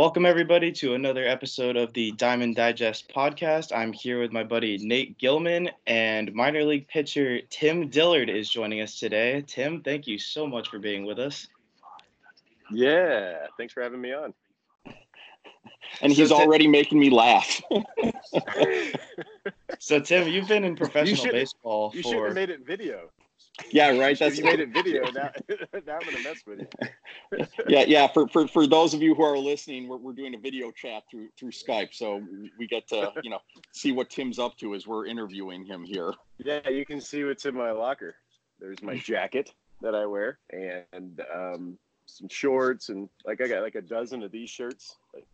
Welcome, 0.00 0.24
everybody, 0.24 0.72
to 0.72 0.94
another 0.94 1.26
episode 1.26 1.76
of 1.76 1.92
the 1.92 2.12
Diamond 2.12 2.56
Digest 2.56 3.12
podcast. 3.14 3.70
I'm 3.76 3.92
here 3.92 4.18
with 4.18 4.32
my 4.32 4.42
buddy 4.42 4.78
Nate 4.78 5.18
Gilman, 5.18 5.68
and 5.86 6.32
minor 6.32 6.64
league 6.64 6.88
pitcher 6.88 7.42
Tim 7.50 7.90
Dillard 7.90 8.30
is 8.30 8.48
joining 8.48 8.80
us 8.80 8.98
today. 8.98 9.44
Tim, 9.46 9.82
thank 9.82 10.06
you 10.06 10.18
so 10.18 10.46
much 10.46 10.70
for 10.70 10.78
being 10.78 11.04
with 11.04 11.18
us. 11.18 11.48
Yeah, 12.72 13.46
thanks 13.58 13.74
for 13.74 13.82
having 13.82 14.00
me 14.00 14.14
on. 14.14 14.32
And 16.00 16.12
he's 16.12 16.30
so 16.30 16.36
already 16.36 16.66
making 16.66 16.98
me 16.98 17.10
laugh. 17.10 17.60
so, 19.78 20.00
Tim, 20.00 20.28
you've 20.28 20.48
been 20.48 20.64
in 20.64 20.76
professional 20.76 21.26
you 21.26 21.32
baseball. 21.32 21.90
You 21.92 22.02
for... 22.02 22.08
should 22.08 22.24
have 22.24 22.34
made 22.34 22.48
it 22.48 22.64
video. 22.64 23.10
Yeah, 23.70 23.96
right. 23.98 24.18
That's 24.18 24.38
you 24.38 24.44
made 24.44 24.60
it 24.60 24.70
video. 24.70 25.10
Now, 25.10 25.30
now 25.86 25.98
I'm 25.98 26.04
gonna 26.04 26.22
mess 26.22 26.42
with 26.46 26.60
you. 26.60 27.46
yeah, 27.68 27.84
yeah. 27.86 28.06
For, 28.08 28.26
for 28.28 28.48
for 28.48 28.66
those 28.66 28.94
of 28.94 29.02
you 29.02 29.14
who 29.14 29.22
are 29.22 29.38
listening, 29.38 29.88
we're, 29.88 29.98
we're 29.98 30.12
doing 30.12 30.34
a 30.34 30.38
video 30.38 30.70
chat 30.70 31.04
through 31.10 31.28
through 31.38 31.50
Skype, 31.50 31.92
so 31.92 32.22
we 32.58 32.66
get 32.66 32.88
to 32.88 33.12
you 33.22 33.30
know 33.30 33.40
see 33.72 33.92
what 33.92 34.10
Tim's 34.10 34.38
up 34.38 34.56
to 34.58 34.74
as 34.74 34.86
we're 34.86 35.06
interviewing 35.06 35.64
him 35.64 35.84
here. 35.84 36.12
Yeah, 36.38 36.68
you 36.68 36.86
can 36.86 37.00
see 37.00 37.24
what's 37.24 37.44
in 37.44 37.54
my 37.54 37.70
locker. 37.72 38.16
There's 38.58 38.82
my 38.82 38.96
jacket 38.98 39.52
that 39.82 39.94
I 39.94 40.06
wear, 40.06 40.38
and 40.50 41.20
um, 41.34 41.78
some 42.06 42.28
shorts, 42.28 42.88
and 42.88 43.08
like 43.24 43.40
I 43.40 43.48
got 43.48 43.62
like 43.62 43.74
a 43.74 43.82
dozen 43.82 44.22
of 44.22 44.32
these 44.32 44.50
shirts. 44.50 44.96
Like, 45.14 45.26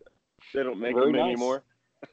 they 0.54 0.62
don't 0.62 0.78
make 0.78 0.94
Very 0.94 1.12
them 1.12 1.20
nice. 1.20 1.32
anymore. 1.32 1.62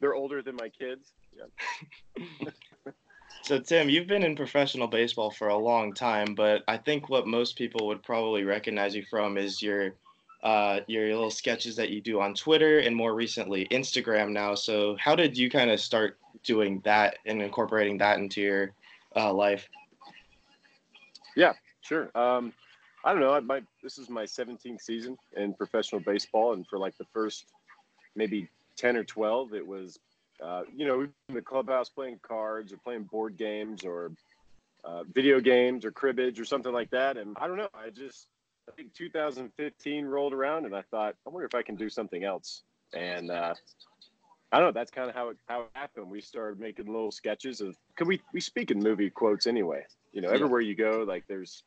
They're 0.00 0.14
older 0.14 0.42
than 0.42 0.56
my 0.56 0.68
kids. 0.68 1.12
Yeah. 1.36 2.50
So 3.42 3.58
Tim, 3.58 3.88
you've 3.88 4.06
been 4.06 4.22
in 4.22 4.36
professional 4.36 4.86
baseball 4.86 5.30
for 5.30 5.48
a 5.48 5.56
long 5.56 5.92
time, 5.92 6.34
but 6.34 6.62
I 6.68 6.76
think 6.76 7.08
what 7.08 7.26
most 7.26 7.56
people 7.56 7.86
would 7.88 8.02
probably 8.02 8.44
recognize 8.44 8.94
you 8.94 9.04
from 9.10 9.36
is 9.36 9.62
your 9.62 9.94
uh, 10.42 10.80
your 10.86 11.06
little 11.08 11.30
sketches 11.30 11.76
that 11.76 11.90
you 11.90 12.00
do 12.00 12.20
on 12.20 12.34
Twitter 12.34 12.78
and 12.78 12.96
more 12.96 13.14
recently 13.14 13.66
Instagram 13.66 14.30
now. 14.30 14.54
So 14.54 14.96
how 14.98 15.14
did 15.14 15.36
you 15.36 15.50
kind 15.50 15.70
of 15.70 15.80
start 15.80 16.16
doing 16.44 16.80
that 16.84 17.18
and 17.26 17.42
incorporating 17.42 17.98
that 17.98 18.18
into 18.18 18.40
your 18.40 18.72
uh, 19.16 19.32
life? 19.32 19.68
Yeah, 21.36 21.52
sure. 21.82 22.10
Um, 22.14 22.52
I 23.04 23.12
don't 23.12 23.20
know. 23.20 23.34
I, 23.34 23.40
my 23.40 23.62
this 23.82 23.98
is 23.98 24.08
my 24.08 24.24
17th 24.24 24.80
season 24.80 25.18
in 25.36 25.54
professional 25.54 26.00
baseball, 26.00 26.52
and 26.52 26.66
for 26.66 26.78
like 26.78 26.96
the 26.98 27.06
first 27.12 27.46
maybe 28.14 28.48
10 28.76 28.96
or 28.96 29.04
12, 29.04 29.54
it 29.54 29.66
was 29.66 29.98
uh, 30.42 30.62
you 30.74 30.86
know, 30.86 31.02
in 31.02 31.34
the 31.34 31.42
clubhouse 31.42 31.88
playing 31.88 32.18
cards 32.22 32.72
or 32.72 32.76
playing 32.78 33.04
board 33.04 33.36
games 33.36 33.84
or 33.84 34.12
uh, 34.84 35.02
video 35.12 35.40
games 35.40 35.84
or 35.84 35.90
cribbage 35.90 36.40
or 36.40 36.44
something 36.44 36.72
like 36.72 36.90
that. 36.90 37.16
And 37.16 37.36
I 37.40 37.46
don't 37.46 37.56
know, 37.56 37.68
I 37.74 37.90
just, 37.90 38.26
I 38.68 38.72
think 38.72 38.94
2015 38.94 40.06
rolled 40.06 40.32
around 40.32 40.66
and 40.66 40.74
I 40.74 40.82
thought, 40.90 41.14
I 41.26 41.30
wonder 41.30 41.46
if 41.46 41.54
I 41.54 41.62
can 41.62 41.76
do 41.76 41.88
something 41.88 42.24
else. 42.24 42.62
And 42.94 43.30
uh, 43.30 43.54
I 44.52 44.58
don't 44.58 44.68
know, 44.68 44.72
that's 44.72 44.90
kind 44.90 45.08
of 45.08 45.14
how 45.14 45.30
it, 45.30 45.36
how 45.46 45.62
it 45.62 45.70
happened. 45.74 46.10
We 46.10 46.20
started 46.20 46.58
making 46.58 46.86
little 46.86 47.12
sketches 47.12 47.60
of, 47.60 47.76
cause 47.96 48.08
we, 48.08 48.20
we 48.32 48.40
speak 48.40 48.70
in 48.70 48.78
movie 48.78 49.10
quotes 49.10 49.46
anyway, 49.46 49.84
you 50.12 50.22
know, 50.22 50.30
everywhere 50.30 50.60
you 50.60 50.74
go, 50.74 51.04
like 51.06 51.24
there's 51.28 51.62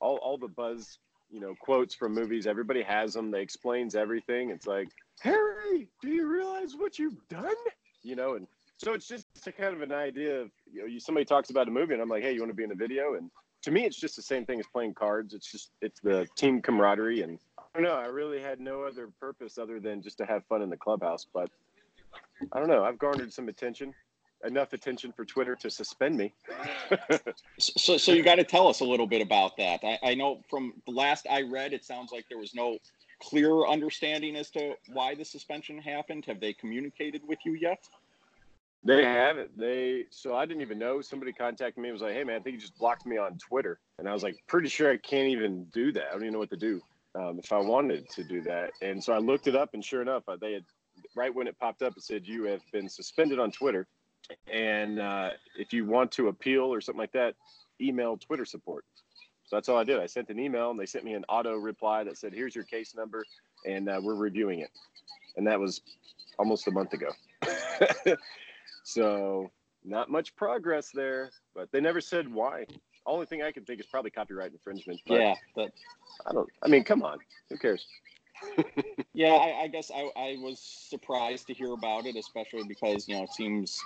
all, 0.00 0.16
all 0.16 0.36
the 0.36 0.48
buzz, 0.48 0.98
you 1.30 1.40
know, 1.40 1.54
quotes 1.60 1.94
from 1.94 2.14
movies. 2.14 2.46
Everybody 2.46 2.82
has 2.82 3.14
them. 3.14 3.30
They 3.30 3.42
explains 3.42 3.94
everything. 3.94 4.50
It's 4.50 4.66
like, 4.66 4.88
Harry, 5.20 5.88
do 6.02 6.08
you 6.08 6.28
realize 6.28 6.74
what 6.76 6.98
you've 6.98 7.16
done? 7.28 7.54
You 8.06 8.16
know, 8.16 8.34
and 8.34 8.46
so 8.78 8.92
it's 8.92 9.08
just 9.08 9.26
a 9.46 9.52
kind 9.52 9.74
of 9.74 9.82
an 9.82 9.92
idea 9.92 10.40
of, 10.40 10.50
you 10.70 10.80
know, 10.80 10.86
you, 10.86 11.00
somebody 11.00 11.24
talks 11.24 11.50
about 11.50 11.66
a 11.66 11.70
movie 11.70 11.94
and 11.94 12.02
I'm 12.02 12.08
like, 12.08 12.22
hey, 12.22 12.32
you 12.32 12.40
want 12.40 12.50
to 12.50 12.56
be 12.56 12.62
in 12.62 12.68
the 12.68 12.74
video? 12.74 13.14
And 13.14 13.30
to 13.62 13.70
me, 13.70 13.84
it's 13.84 13.98
just 13.98 14.16
the 14.16 14.22
same 14.22 14.44
thing 14.44 14.60
as 14.60 14.66
playing 14.66 14.94
cards. 14.94 15.34
It's 15.34 15.50
just, 15.50 15.70
it's 15.80 16.00
the 16.00 16.26
team 16.36 16.60
camaraderie. 16.60 17.22
And 17.22 17.38
I 17.58 17.62
don't 17.74 17.82
know, 17.82 17.96
I 17.96 18.06
really 18.06 18.40
had 18.40 18.60
no 18.60 18.82
other 18.82 19.08
purpose 19.18 19.58
other 19.58 19.80
than 19.80 20.02
just 20.02 20.18
to 20.18 20.26
have 20.26 20.44
fun 20.44 20.62
in 20.62 20.70
the 20.70 20.76
clubhouse. 20.76 21.26
But 21.32 21.50
I 22.52 22.58
don't 22.58 22.68
know, 22.68 22.84
I've 22.84 22.98
garnered 22.98 23.32
some 23.32 23.48
attention 23.48 23.94
enough 24.44 24.72
attention 24.72 25.12
for 25.12 25.24
Twitter 25.24 25.56
to 25.56 25.70
suspend 25.70 26.16
me. 26.16 26.32
so, 27.58 27.96
so 27.96 28.12
you 28.12 28.22
got 28.22 28.36
to 28.36 28.44
tell 28.44 28.68
us 28.68 28.80
a 28.80 28.84
little 28.84 29.06
bit 29.06 29.22
about 29.22 29.56
that. 29.56 29.80
I, 29.82 29.98
I, 30.02 30.14
know 30.14 30.42
from 30.48 30.74
the 30.86 30.92
last 30.92 31.26
I 31.30 31.42
read, 31.42 31.72
it 31.72 31.84
sounds 31.84 32.12
like 32.12 32.26
there 32.28 32.38
was 32.38 32.54
no 32.54 32.78
clear 33.20 33.66
understanding 33.66 34.36
as 34.36 34.50
to 34.50 34.74
why 34.92 35.14
the 35.14 35.24
suspension 35.24 35.78
happened? 35.78 36.24
Have 36.26 36.40
they 36.40 36.52
communicated 36.52 37.22
with 37.26 37.38
you 37.44 37.54
yet? 37.54 37.88
They 38.84 39.02
haven't. 39.02 39.58
They 39.58 40.04
so 40.10 40.36
I 40.36 40.46
didn't 40.46 40.62
even 40.62 40.78
know. 40.78 41.00
Somebody 41.00 41.32
contacted 41.32 41.82
me 41.82 41.88
and 41.88 41.94
was 41.94 42.02
like, 42.02 42.14
"Hey 42.14 42.22
man, 42.22 42.36
I 42.36 42.38
think 42.38 42.54
you 42.54 42.60
just 42.60 42.78
blocked 42.78 43.04
me 43.04 43.16
on 43.16 43.36
Twitter," 43.38 43.80
and 43.98 44.08
I 44.08 44.12
was 44.12 44.22
like, 44.22 44.36
"Pretty 44.46 44.68
sure 44.68 44.92
I 44.92 44.96
can't 44.96 45.28
even 45.28 45.64
do 45.72 45.90
that. 45.92 46.08
I 46.08 46.12
don't 46.12 46.22
even 46.22 46.34
know 46.34 46.38
what 46.38 46.50
to 46.50 46.56
do 46.56 46.80
um, 47.16 47.40
if 47.40 47.52
I 47.52 47.58
wanted 47.58 48.08
to 48.10 48.22
do 48.22 48.42
that." 48.42 48.70
And 48.82 49.02
so 49.02 49.12
I 49.12 49.18
looked 49.18 49.48
it 49.48 49.56
up, 49.56 49.74
and 49.74 49.84
sure 49.84 50.02
enough, 50.02 50.22
uh, 50.28 50.36
they 50.36 50.52
had 50.52 50.64
right 51.16 51.34
when 51.34 51.48
it 51.48 51.58
popped 51.58 51.82
up, 51.82 51.96
it 51.96 52.04
said 52.04 52.28
you 52.28 52.44
have 52.44 52.60
been 52.72 52.88
suspended 52.88 53.40
on 53.40 53.50
Twitter, 53.50 53.88
and 54.52 55.00
uh, 55.00 55.30
if 55.58 55.72
you 55.72 55.84
want 55.84 56.12
to 56.12 56.28
appeal 56.28 56.72
or 56.72 56.80
something 56.80 57.00
like 57.00 57.12
that, 57.12 57.34
email 57.80 58.16
Twitter 58.16 58.44
support. 58.44 58.84
So 59.46 59.56
that's 59.56 59.68
all 59.68 59.78
I 59.78 59.84
did. 59.84 60.00
I 60.00 60.06
sent 60.06 60.28
an 60.28 60.40
email 60.40 60.70
and 60.70 60.78
they 60.78 60.86
sent 60.86 61.04
me 61.04 61.14
an 61.14 61.24
auto 61.28 61.54
reply 61.54 62.02
that 62.04 62.18
said, 62.18 62.32
here's 62.32 62.54
your 62.54 62.64
case 62.64 62.94
number 62.96 63.24
and 63.64 63.88
uh, 63.88 64.00
we're 64.02 64.16
reviewing 64.16 64.60
it. 64.60 64.70
And 65.36 65.46
that 65.46 65.58
was 65.58 65.82
almost 66.38 66.66
a 66.66 66.70
month 66.70 66.92
ago. 66.92 67.10
so 68.84 69.50
not 69.84 70.10
much 70.10 70.34
progress 70.34 70.90
there, 70.92 71.30
but 71.54 71.70
they 71.70 71.80
never 71.80 72.00
said 72.00 72.32
why. 72.32 72.66
Only 73.06 73.26
thing 73.26 73.42
I 73.42 73.52
can 73.52 73.64
think 73.64 73.78
is 73.78 73.86
probably 73.86 74.10
copyright 74.10 74.50
infringement. 74.52 75.00
yeah. 75.06 75.34
But 75.54 75.70
I 76.26 76.32
don't, 76.32 76.48
I 76.62 76.68
mean, 76.68 76.82
come 76.82 77.04
on. 77.04 77.18
Who 77.48 77.56
cares? 77.56 77.86
yeah, 79.14 79.32
I, 79.32 79.62
I 79.62 79.68
guess 79.68 79.90
I, 79.94 80.10
I, 80.16 80.36
was 80.40 80.58
surprised 80.60 81.46
to 81.46 81.54
hear 81.54 81.72
about 81.72 82.04
it, 82.04 82.16
especially 82.16 82.64
because 82.64 83.08
you 83.08 83.16
know 83.16 83.22
it 83.22 83.32
seems 83.32 83.80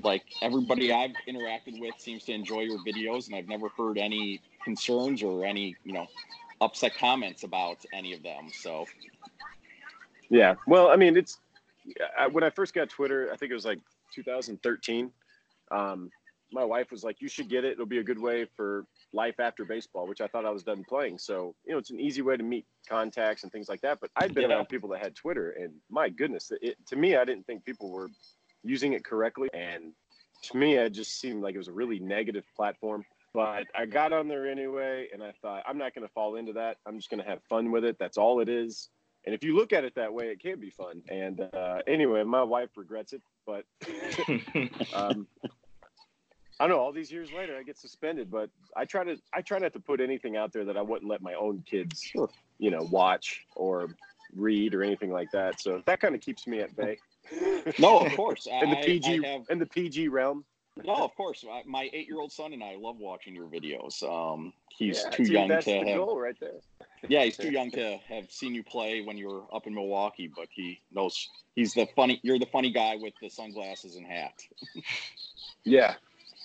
like 0.00 0.22
everybody 0.42 0.92
I've 0.92 1.10
interacted 1.28 1.80
with 1.80 1.94
seems 1.98 2.22
to 2.24 2.32
enjoy 2.32 2.60
your 2.60 2.78
videos, 2.78 3.26
and 3.26 3.34
I've 3.34 3.48
never 3.48 3.68
heard 3.68 3.98
any 3.98 4.40
concerns 4.66 5.22
or 5.22 5.44
any 5.46 5.76
you 5.84 5.92
know 5.92 6.06
upset 6.60 6.92
comments 6.98 7.44
about 7.44 7.78
any 7.92 8.12
of 8.12 8.22
them. 8.22 8.48
So, 8.52 8.84
yeah, 10.28 10.56
well, 10.66 10.88
I 10.88 10.96
mean, 10.96 11.16
it's 11.16 11.38
I, 12.18 12.26
when 12.26 12.42
I 12.42 12.50
first 12.50 12.74
got 12.74 12.88
Twitter, 12.90 13.30
I 13.32 13.36
think 13.36 13.52
it 13.52 13.54
was 13.54 13.64
like 13.64 13.78
2013. 14.12 15.12
Um, 15.70 16.10
my 16.52 16.64
wife 16.64 16.90
was 16.90 17.04
like, 17.04 17.20
"You 17.20 17.28
should 17.28 17.48
get 17.48 17.64
it. 17.64 17.72
It'll 17.72 17.86
be 17.86 17.98
a 17.98 18.08
good 18.10 18.20
way 18.20 18.46
for 18.56 18.86
life 19.12 19.38
after 19.38 19.64
baseball," 19.64 20.08
which 20.08 20.20
I 20.20 20.26
thought 20.26 20.44
I 20.44 20.50
was 20.50 20.64
done 20.64 20.84
playing. 20.84 21.18
So 21.18 21.54
you 21.64 21.72
know, 21.72 21.78
it's 21.78 21.90
an 21.90 22.00
easy 22.00 22.22
way 22.22 22.36
to 22.36 22.42
meet 22.42 22.66
contacts 22.88 23.44
and 23.44 23.52
things 23.52 23.68
like 23.68 23.80
that. 23.82 24.00
But 24.00 24.10
I'd 24.16 24.34
been 24.34 24.50
yeah. 24.50 24.56
around 24.56 24.68
people 24.68 24.88
that 24.90 25.02
had 25.02 25.14
Twitter, 25.14 25.50
and 25.60 25.72
my 25.88 26.08
goodness, 26.08 26.50
it, 26.60 26.76
to 26.88 26.96
me, 26.96 27.14
I 27.14 27.24
didn't 27.24 27.46
think 27.46 27.64
people 27.64 27.90
were 27.90 28.10
using 28.64 28.94
it 28.94 29.04
correctly. 29.04 29.48
And 29.54 29.92
to 30.42 30.56
me, 30.56 30.74
it 30.74 30.90
just 30.90 31.20
seemed 31.20 31.42
like 31.42 31.54
it 31.54 31.58
was 31.58 31.68
a 31.68 31.78
really 31.82 32.00
negative 32.00 32.44
platform. 32.56 33.04
But 33.36 33.66
I 33.74 33.84
got 33.84 34.14
on 34.14 34.28
there 34.28 34.48
anyway, 34.48 35.08
and 35.12 35.22
I 35.22 35.30
thought 35.42 35.62
I'm 35.68 35.76
not 35.76 35.94
going 35.94 36.06
to 36.08 36.12
fall 36.14 36.36
into 36.36 36.54
that. 36.54 36.78
I'm 36.86 36.96
just 36.96 37.10
going 37.10 37.22
to 37.22 37.28
have 37.28 37.42
fun 37.42 37.70
with 37.70 37.84
it. 37.84 37.98
That's 37.98 38.16
all 38.16 38.40
it 38.40 38.48
is. 38.48 38.88
And 39.26 39.34
if 39.34 39.44
you 39.44 39.54
look 39.54 39.74
at 39.74 39.84
it 39.84 39.94
that 39.96 40.14
way, 40.14 40.28
it 40.28 40.40
can 40.40 40.58
be 40.58 40.70
fun. 40.70 41.02
And 41.10 41.42
uh, 41.52 41.82
anyway, 41.86 42.24
my 42.24 42.42
wife 42.42 42.70
regrets 42.76 43.12
it, 43.12 43.20
but 43.44 43.66
um, 44.94 45.26
I 46.58 46.66
don't 46.66 46.70
know. 46.70 46.78
All 46.78 46.92
these 46.92 47.12
years 47.12 47.30
later, 47.30 47.58
I 47.58 47.62
get 47.62 47.76
suspended, 47.76 48.30
but 48.30 48.48
I 48.74 48.86
try 48.86 49.04
to 49.04 49.18
I 49.34 49.42
try 49.42 49.58
not 49.58 49.74
to 49.74 49.80
put 49.80 50.00
anything 50.00 50.38
out 50.38 50.54
there 50.54 50.64
that 50.64 50.78
I 50.78 50.82
wouldn't 50.82 51.10
let 51.10 51.20
my 51.20 51.34
own 51.34 51.62
kids, 51.68 52.00
sure. 52.00 52.30
you 52.58 52.70
know, 52.70 52.88
watch 52.90 53.44
or 53.54 53.88
read 54.34 54.74
or 54.74 54.82
anything 54.82 55.12
like 55.12 55.30
that. 55.32 55.60
So 55.60 55.82
that 55.84 56.00
kind 56.00 56.14
of 56.14 56.22
keeps 56.22 56.46
me 56.46 56.60
at 56.60 56.74
bay. 56.74 56.96
no, 57.78 57.98
of 57.98 58.12
course. 58.16 58.48
in 58.50 58.70
the 58.70 58.76
PG 58.76 59.22
have, 59.26 59.42
in 59.50 59.58
the 59.58 59.66
PG 59.66 60.08
realm. 60.08 60.46
No, 60.84 60.94
of 60.96 61.14
course. 61.16 61.44
My 61.64 61.88
eight-year-old 61.92 62.32
son 62.32 62.52
and 62.52 62.62
I 62.62 62.76
love 62.76 62.98
watching 62.98 63.34
your 63.34 63.46
videos. 63.46 64.02
Um, 64.02 64.52
he's 64.68 65.02
yeah, 65.02 65.10
too 65.10 65.22
young 65.24 65.48
to 65.48 65.54
have. 65.56 65.86
Goal 65.96 66.20
right 66.20 66.36
there. 66.38 66.60
Yeah, 67.08 67.24
he's 67.24 67.36
too 67.36 67.50
young 67.50 67.70
to 67.72 67.98
have 68.08 68.30
seen 68.30 68.54
you 68.54 68.62
play 68.62 69.00
when 69.00 69.16
you 69.16 69.28
were 69.28 69.42
up 69.54 69.66
in 69.66 69.74
Milwaukee, 69.74 70.30
but 70.34 70.48
he 70.50 70.80
knows 70.92 71.28
he's 71.54 71.72
the 71.74 71.86
funny. 71.96 72.20
You're 72.22 72.38
the 72.38 72.46
funny 72.46 72.70
guy 72.70 72.96
with 72.96 73.14
the 73.22 73.30
sunglasses 73.30 73.96
and 73.96 74.06
hat. 74.06 74.34
yeah, 75.64 75.94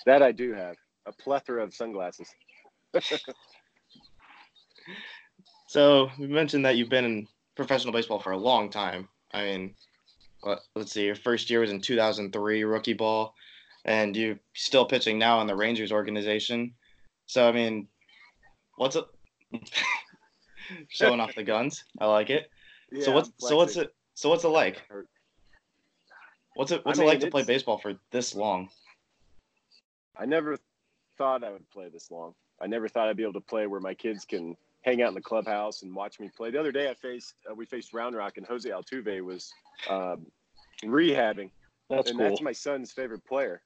that 0.05 0.21
I 0.21 0.31
do 0.31 0.53
have 0.53 0.75
a 1.05 1.11
plethora 1.11 1.63
of 1.63 1.73
sunglasses. 1.73 2.29
so 5.67 6.09
we 6.19 6.27
mentioned 6.27 6.65
that 6.65 6.77
you've 6.77 6.89
been 6.89 7.05
in 7.05 7.27
professional 7.55 7.93
baseball 7.93 8.19
for 8.19 8.31
a 8.31 8.37
long 8.37 8.69
time. 8.69 9.07
I 9.33 9.43
mean, 9.43 9.75
let's 10.75 10.91
see, 10.91 11.05
your 11.05 11.15
first 11.15 11.49
year 11.49 11.61
was 11.61 11.71
in 11.71 11.81
2003, 11.81 12.63
rookie 12.63 12.93
ball, 12.93 13.33
and 13.85 14.15
you're 14.15 14.39
still 14.53 14.85
pitching 14.85 15.17
now 15.17 15.41
in 15.41 15.47
the 15.47 15.55
Rangers 15.55 15.91
organization. 15.91 16.73
So 17.25 17.47
I 17.47 17.51
mean, 17.51 17.87
what's 18.75 18.95
it? 18.95 19.05
Showing 20.89 21.19
off 21.19 21.35
the 21.35 21.43
guns. 21.43 21.83
I 21.99 22.05
like 22.05 22.29
it. 22.29 22.49
Yeah, 22.91 23.05
so 23.05 23.11
what's 23.11 23.31
so 23.37 23.55
what's 23.55 23.77
it 23.77 23.93
so 24.13 24.29
what's 24.29 24.43
it 24.43 24.49
like? 24.49 24.81
What's 26.55 26.71
it 26.71 26.85
what's 26.85 26.99
I 26.99 27.01
mean, 27.01 27.09
it 27.09 27.13
like 27.13 27.19
to 27.21 27.31
play 27.31 27.43
baseball 27.43 27.77
for 27.77 27.93
this 28.11 28.35
long? 28.35 28.69
I 30.17 30.25
never 30.25 30.57
thought 31.17 31.43
I 31.43 31.51
would 31.51 31.69
play 31.69 31.89
this 31.89 32.11
long. 32.11 32.33
I 32.61 32.67
never 32.67 32.87
thought 32.87 33.07
I'd 33.07 33.17
be 33.17 33.23
able 33.23 33.33
to 33.33 33.41
play 33.41 33.67
where 33.67 33.79
my 33.79 33.93
kids 33.93 34.25
can 34.25 34.55
hang 34.81 35.01
out 35.01 35.09
in 35.09 35.15
the 35.15 35.21
clubhouse 35.21 35.83
and 35.83 35.95
watch 35.95 36.19
me 36.19 36.29
play. 36.35 36.51
The 36.51 36.59
other 36.59 36.71
day, 36.71 36.89
I 36.89 36.93
faced 36.93 37.35
uh, 37.49 37.55
we 37.55 37.65
faced 37.65 37.93
Round 37.93 38.15
Rock, 38.15 38.37
and 38.37 38.45
Jose 38.45 38.69
Altuve 38.69 39.21
was 39.21 39.51
um, 39.89 40.25
rehabbing. 40.83 41.49
That's 41.91 42.09
and 42.09 42.19
cool. 42.19 42.29
that's 42.29 42.41
my 42.41 42.51
son's 42.51 42.91
favorite 42.91 43.25
player. 43.25 43.61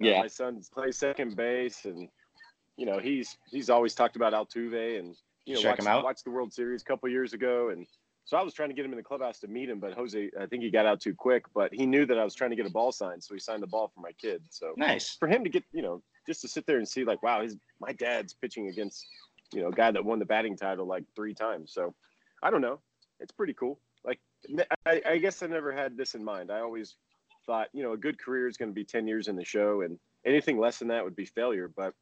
Uh, 0.00 0.06
Yeah. 0.06 0.20
my 0.20 0.28
son 0.28 0.62
plays 0.72 0.98
second 0.98 1.36
base, 1.36 1.84
and 1.84 2.08
you 2.76 2.86
know 2.86 2.98
he's 2.98 3.36
he's 3.50 3.70
always 3.70 3.94
talked 3.94 4.16
about 4.16 4.32
Altuve, 4.32 4.98
and 4.98 5.16
you 5.46 5.54
know 5.54 5.60
Check 5.60 5.70
watched, 5.72 5.80
him 5.80 5.86
out. 5.88 6.04
watched 6.04 6.24
the 6.24 6.30
World 6.30 6.52
Series 6.52 6.82
a 6.82 6.84
couple 6.84 7.08
years 7.08 7.32
ago, 7.32 7.70
and 7.70 7.86
so 8.24 8.36
I 8.36 8.42
was 8.42 8.54
trying 8.54 8.68
to 8.68 8.74
get 8.74 8.84
him 8.84 8.92
in 8.92 8.96
the 8.96 9.02
clubhouse 9.02 9.40
to 9.40 9.48
meet 9.48 9.68
him, 9.68 9.80
but 9.80 9.92
Jose, 9.94 10.30
I 10.40 10.46
think 10.46 10.62
he 10.62 10.70
got 10.70 10.86
out 10.86 11.00
too 11.00 11.14
quick. 11.14 11.44
But 11.52 11.74
he 11.74 11.84
knew 11.84 12.06
that 12.06 12.18
I 12.18 12.22
was 12.24 12.34
trying 12.34 12.50
to 12.50 12.56
get 12.56 12.66
a 12.66 12.70
ball 12.70 12.92
signed, 12.92 13.24
so 13.24 13.34
he 13.34 13.40
signed 13.40 13.62
the 13.62 13.66
ball 13.66 13.90
for 13.92 14.00
my 14.00 14.12
kid. 14.12 14.42
So 14.50 14.72
Nice. 14.76 15.16
for 15.18 15.26
him 15.26 15.42
to 15.42 15.50
get, 15.50 15.64
you 15.72 15.82
know, 15.82 16.02
just 16.26 16.40
to 16.42 16.48
sit 16.48 16.64
there 16.66 16.76
and 16.78 16.86
see 16.88 17.04
like, 17.04 17.22
wow, 17.22 17.42
his 17.42 17.56
my 17.80 17.92
dad's 17.92 18.34
pitching 18.34 18.68
against, 18.68 19.04
you 19.52 19.62
know, 19.62 19.68
a 19.68 19.72
guy 19.72 19.90
that 19.90 20.04
won 20.04 20.18
the 20.20 20.24
batting 20.24 20.56
title 20.56 20.86
like 20.86 21.04
three 21.16 21.34
times. 21.34 21.72
So 21.72 21.92
I 22.42 22.50
don't 22.50 22.60
know, 22.60 22.78
it's 23.18 23.32
pretty 23.32 23.54
cool. 23.54 23.80
Like 24.04 24.20
I, 24.86 25.02
I 25.04 25.18
guess 25.18 25.42
I 25.42 25.46
never 25.46 25.72
had 25.72 25.96
this 25.96 26.14
in 26.14 26.22
mind. 26.22 26.52
I 26.52 26.60
always 26.60 26.94
thought, 27.46 27.68
you 27.72 27.82
know, 27.82 27.92
a 27.92 27.96
good 27.96 28.18
career 28.18 28.48
is 28.48 28.56
going 28.56 28.70
to 28.70 28.74
be 28.74 28.84
ten 28.84 29.06
years 29.06 29.28
in 29.28 29.36
the 29.36 29.44
show, 29.44 29.82
and 29.82 29.98
anything 30.24 30.58
less 30.58 30.78
than 30.78 30.88
that 30.88 31.04
would 31.04 31.16
be 31.16 31.24
failure. 31.24 31.70
But 31.74 31.94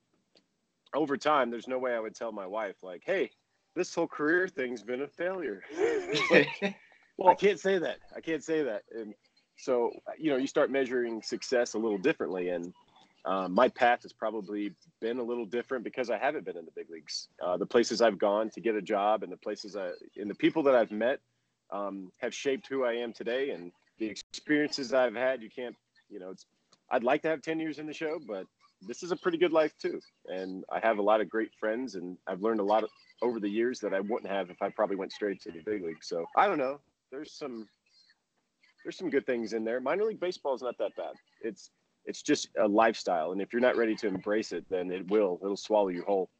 over 0.95 1.17
time, 1.17 1.51
there's 1.51 1.69
no 1.69 1.79
way 1.79 1.95
I 1.95 2.01
would 2.01 2.15
tell 2.15 2.33
my 2.33 2.47
wife 2.47 2.77
like, 2.83 3.03
hey, 3.05 3.31
this 3.75 3.95
whole 3.95 4.09
career 4.09 4.49
thing's 4.49 4.83
been 4.83 5.03
a 5.03 5.09
failure. 5.09 5.63
Well, 7.19 7.29
I 7.29 7.35
can't 7.35 7.59
say 7.59 7.79
that. 7.79 7.99
I 8.17 8.21
can't 8.21 8.45
say 8.45 8.63
that. 8.63 8.85
And 8.97 9.13
so, 9.57 9.91
you 10.17 10.31
know, 10.31 10.37
you 10.37 10.47
start 10.47 10.71
measuring 10.71 11.21
success 11.21 11.75
a 11.75 11.79
little 11.79 11.99
differently. 11.99 12.51
And 12.51 12.73
um, 13.25 13.53
my 13.53 13.69
path 13.69 14.03
has 14.03 14.13
probably 14.13 14.73
been 15.01 15.19
a 15.19 15.23
little 15.23 15.45
different 15.45 15.83
because 15.83 16.11
I 16.11 16.17
haven't 16.17 16.45
been 16.45 16.57
in 16.57 16.65
the 16.65 16.71
big 16.77 16.89
leagues. 16.89 17.29
Uh, 17.45 17.57
the 17.57 17.67
places 17.67 18.01
I've 18.01 18.19
gone 18.19 18.51
to 18.51 18.61
get 18.61 18.77
a 18.77 18.81
job 18.81 19.25
and 19.25 19.33
the 19.33 19.37
places 19.37 19.75
I, 19.75 19.91
and 20.17 20.31
the 20.31 20.35
people 20.37 20.63
that 20.63 20.77
I've 20.77 20.93
met 20.93 21.19
um, 21.73 22.13
have 22.19 22.33
shaped 22.33 22.69
who 22.69 22.85
I 22.85 22.93
am 22.93 23.13
today. 23.13 23.51
And 23.51 23.73
the 23.99 24.07
experiences 24.07 24.93
I've 24.93 25.15
had, 25.15 25.43
you 25.43 25.51
can't, 25.51 25.77
you 26.09 26.19
know, 26.19 26.31
it's, 26.31 26.47
I'd 26.91 27.05
like 27.05 27.23
to 27.23 27.29
have 27.29 27.43
10 27.43 27.61
years 27.61 27.79
in 27.79 27.87
the 27.87 27.93
show, 27.93 28.19
but 28.27 28.47
this 28.83 29.03
is 29.03 29.11
a 29.11 29.17
pretty 29.17 29.39
good 29.39 29.53
life 29.53 29.73
too. 29.81 30.01
And 30.27 30.65
I 30.73 30.79
have 30.81 30.99
a 30.99 31.03
lot 31.03 31.21
of 31.21 31.29
great 31.29 31.51
friends 31.59 31.95
and 31.97 32.17
I've 32.27 32.41
learned 32.41 32.61
a 32.61 32.65
lot 32.65 32.85
of, 32.85 32.91
over 33.21 33.41
the 33.41 33.49
years 33.49 33.81
that 33.81 33.93
I 33.93 34.01
wouldn't 34.01 34.31
have 34.31 34.49
if 34.49 34.63
I 34.63 34.71
probably 34.71 34.97
went 34.97 35.13
straight 35.13 35.41
to 35.43 35.51
the 35.51 35.61
big 35.65 35.85
league. 35.85 36.03
So 36.03 36.25
I 36.37 36.47
don't 36.47 36.59
know 36.59 36.81
there's 37.11 37.33
some 37.33 37.69
there's 38.85 38.97
some 38.97 39.11
good 39.11 39.27
things 39.27 39.53
in 39.53 39.65
there. 39.65 39.81
Minor 39.81 40.05
league 40.05 40.21
baseball 40.21 40.55
is 40.55 40.63
not 40.63 40.79
that 40.79 40.95
bad. 40.97 41.15
It's 41.43 41.71
it's 42.05 42.23
just 42.23 42.49
a 42.59 42.67
lifestyle, 42.67 43.33
and 43.33 43.43
if 43.43 43.53
you're 43.53 43.61
not 43.61 43.77
ready 43.77 43.95
to 43.97 44.07
embrace 44.07 44.53
it, 44.53 44.65
then 44.71 44.91
it 44.91 45.11
will 45.11 45.39
it'll 45.43 45.57
swallow 45.57 45.89
you 45.89 46.05
whole. 46.07 46.31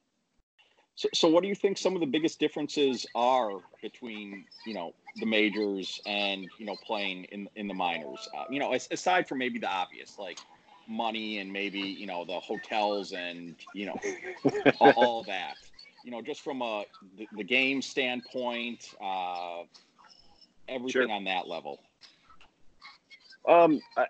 So, 0.99 1.09
so 1.15 1.29
what 1.29 1.45
do 1.45 1.49
you 1.49 1.55
think 1.55 1.79
some 1.79 1.95
of 1.95 2.01
the 2.01 2.07
biggest 2.09 2.41
differences 2.41 3.07
are 3.15 3.61
between 3.81 4.45
you 4.67 4.75
know 4.75 4.95
the 5.21 5.27
majors 5.27 6.01
and 6.07 6.51
you 6.59 6.67
know 6.67 6.75
playing 6.75 7.25
in 7.27 7.49
in 7.55 7.69
the 7.69 7.75
minors? 7.75 8.29
Uh, 8.37 8.47
you 8.51 8.59
know, 8.59 8.73
as, 8.73 8.89
aside 8.91 9.29
from 9.29 9.39
maybe 9.39 9.61
the 9.61 9.69
obvious 9.69 10.19
like 10.19 10.41
money 10.89 11.39
and 11.39 11.53
maybe 11.53 11.79
you 11.79 12.09
know 12.09 12.25
the 12.25 12.41
hotels 12.41 13.13
and 13.13 13.55
you 13.75 13.87
know 13.87 14.01
all, 14.81 14.91
all 14.97 15.23
that. 15.23 15.55
You 16.03 16.11
know, 16.11 16.21
just 16.21 16.41
from 16.41 16.63
a 16.63 16.83
the, 17.17 17.29
the 17.37 17.45
game 17.45 17.81
standpoint, 17.81 18.93
uh, 19.01 19.63
everything 20.69 21.03
Sure. 21.03 21.13
on 21.13 21.23
that 21.25 21.47
level. 21.47 21.79
Um, 23.47 23.81
I, 23.97 24.07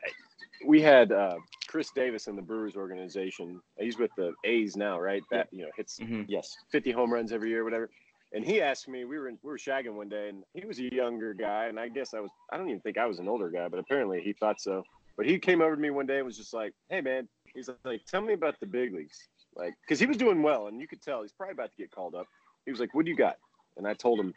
we 0.65 0.81
had 0.81 1.13
uh, 1.13 1.37
Khris 1.69 1.91
Davis 1.93 2.27
in 2.27 2.35
the 2.37 2.43
Brewers 2.43 2.77
organization. 2.77 3.61
He's 3.79 3.99
with 3.99 4.11
the 4.17 4.33
A's 4.45 4.77
now, 4.77 4.99
right? 4.99 5.23
That 5.31 5.49
you 5.53 5.63
know 5.63 5.71
hits 5.77 5.99
Mhm. 5.99 6.25
Yes. 6.29 6.57
50 6.73 6.91
home 6.91 7.13
runs 7.13 7.31
every 7.33 7.51
year, 7.51 7.63
whatever. 7.63 7.91
And 8.33 8.45
he 8.45 8.61
asked 8.61 8.89
me, 8.89 9.05
we 9.05 9.19
were 9.19 9.29
in, 9.29 9.39
we 9.43 9.51
were 9.51 9.57
shagging 9.59 9.95
one 9.95 10.09
day, 10.09 10.29
and 10.29 10.45
he 10.53 10.67
was 10.67 10.79
a 10.79 10.95
younger 10.95 11.33
guy, 11.33 11.67
and 11.67 11.81
I 11.81 11.89
guess 11.89 12.13
I 12.13 12.21
was 12.21 12.31
I 12.51 12.57
don't 12.57 12.69
even 12.69 12.81
think 12.81 12.99
I 12.99 13.07
was 13.07 13.19
an 13.19 13.29
older 13.29 13.51
guy, 13.51 13.69
but 13.69 13.79
apparently 13.79 14.21
he 14.21 14.33
thought 14.33 14.61
so. 14.61 14.83
But 15.17 15.27
he 15.27 15.39
came 15.39 15.61
over 15.61 15.75
to 15.75 15.81
me 15.81 15.91
one 15.91 16.07
day 16.07 16.19
and 16.19 16.27
was 16.27 16.37
just 16.37 16.55
like, 16.55 16.73
"Hey 16.89 17.01
man," 17.01 17.29
he's 17.55 17.69
like, 17.85 18.05
"Tell 18.07 18.21
me 18.23 18.33
about 18.35 18.59
the 18.61 18.67
big 18.67 18.95
leagues," 18.95 19.29
like 19.55 19.75
because 19.83 19.99
he 20.01 20.07
was 20.07 20.17
doing 20.17 20.43
well, 20.43 20.69
and 20.69 20.81
you 20.81 20.89
could 20.89 21.03
tell 21.03 21.23
he's 21.23 21.33
probably 21.33 21.53
about 21.53 21.71
to 21.73 21.77
get 21.77 21.91
called 21.91 22.15
up. 22.15 22.27
He 22.65 22.71
was 22.71 22.81
like, 22.81 22.95
"What 22.95 23.05
do 23.05 23.11
you 23.11 23.17
got?" 23.17 23.37
And 23.77 23.87
I 23.87 23.95
told 23.95 24.21
him, 24.21 24.33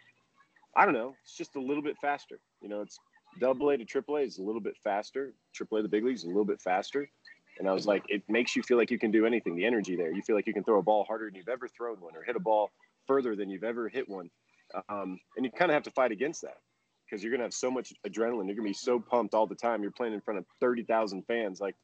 "I 0.76 0.86
don't 0.86 0.94
know. 0.94 1.16
It's 1.24 1.36
just 1.38 1.56
a 1.56 1.62
little 1.62 1.84
bit 1.84 1.98
faster. 2.00 2.40
You 2.62 2.70
know, 2.70 2.82
it's 2.82 2.98
Double 3.40 3.70
A 3.70 3.78
to 3.78 3.86
Triple 3.86 4.18
A 4.18 4.22
is 4.22 4.40
a 4.40 4.44
little 4.44 4.62
bit 4.62 4.78
faster. 4.84 5.34
Triple 5.54 5.78
A, 5.80 5.82
the 5.82 5.90
big 5.90 6.04
leagues, 6.04 6.24
a 6.24 6.28
little 6.28 6.46
bit 6.46 6.62
faster." 6.62 7.10
And 7.60 7.68
I 7.68 7.74
was 7.74 7.86
like, 7.86 8.04
"It 8.10 8.24
makes 8.28 8.56
you 8.56 8.64
feel 8.64 8.78
like 8.78 8.92
you 8.92 8.98
can 9.00 9.12
do 9.12 9.26
anything. 9.26 9.56
The 9.56 9.66
energy 9.66 9.96
there. 9.96 10.12
You 10.12 10.22
feel 10.22 10.36
like 10.36 10.48
you 10.48 10.54
can 10.54 10.64
throw 10.64 10.80
a 10.80 10.82
ball 10.82 11.04
harder 11.04 11.26
than 11.26 11.36
you've 11.36 11.50
ever 11.50 11.68
thrown 11.68 12.00
one, 12.00 12.16
or 12.16 12.24
hit 12.24 12.36
a 12.36 12.40
ball 12.40 12.72
further 13.08 13.36
than 13.36 13.50
you've 13.50 13.64
ever 13.64 13.88
hit 13.90 14.08
one. 14.10 14.30
Um, 14.90 15.20
and 15.36 15.46
you 15.46 15.52
kind 15.52 15.70
of 15.70 15.74
have 15.74 15.84
to 15.84 15.92
fight 15.92 16.12
against 16.12 16.42
that 16.44 16.58
because 17.06 17.22
you're 17.24 17.32
going 17.32 17.40
to 17.40 17.46
have 17.46 17.54
so 17.54 17.70
much 17.70 17.94
adrenaline. 18.08 18.46
You're 18.48 18.56
going 18.56 18.58
to 18.58 18.62
be 18.64 18.74
so 18.74 19.00
pumped 19.00 19.34
all 19.34 19.46
the 19.46 19.56
time. 19.56 19.82
You're 19.82 19.92
playing 19.92 20.14
in 20.14 20.22
front 20.22 20.38
of 20.38 20.46
30,000 20.62 21.24
fans. 21.24 21.60
Like 21.60 21.76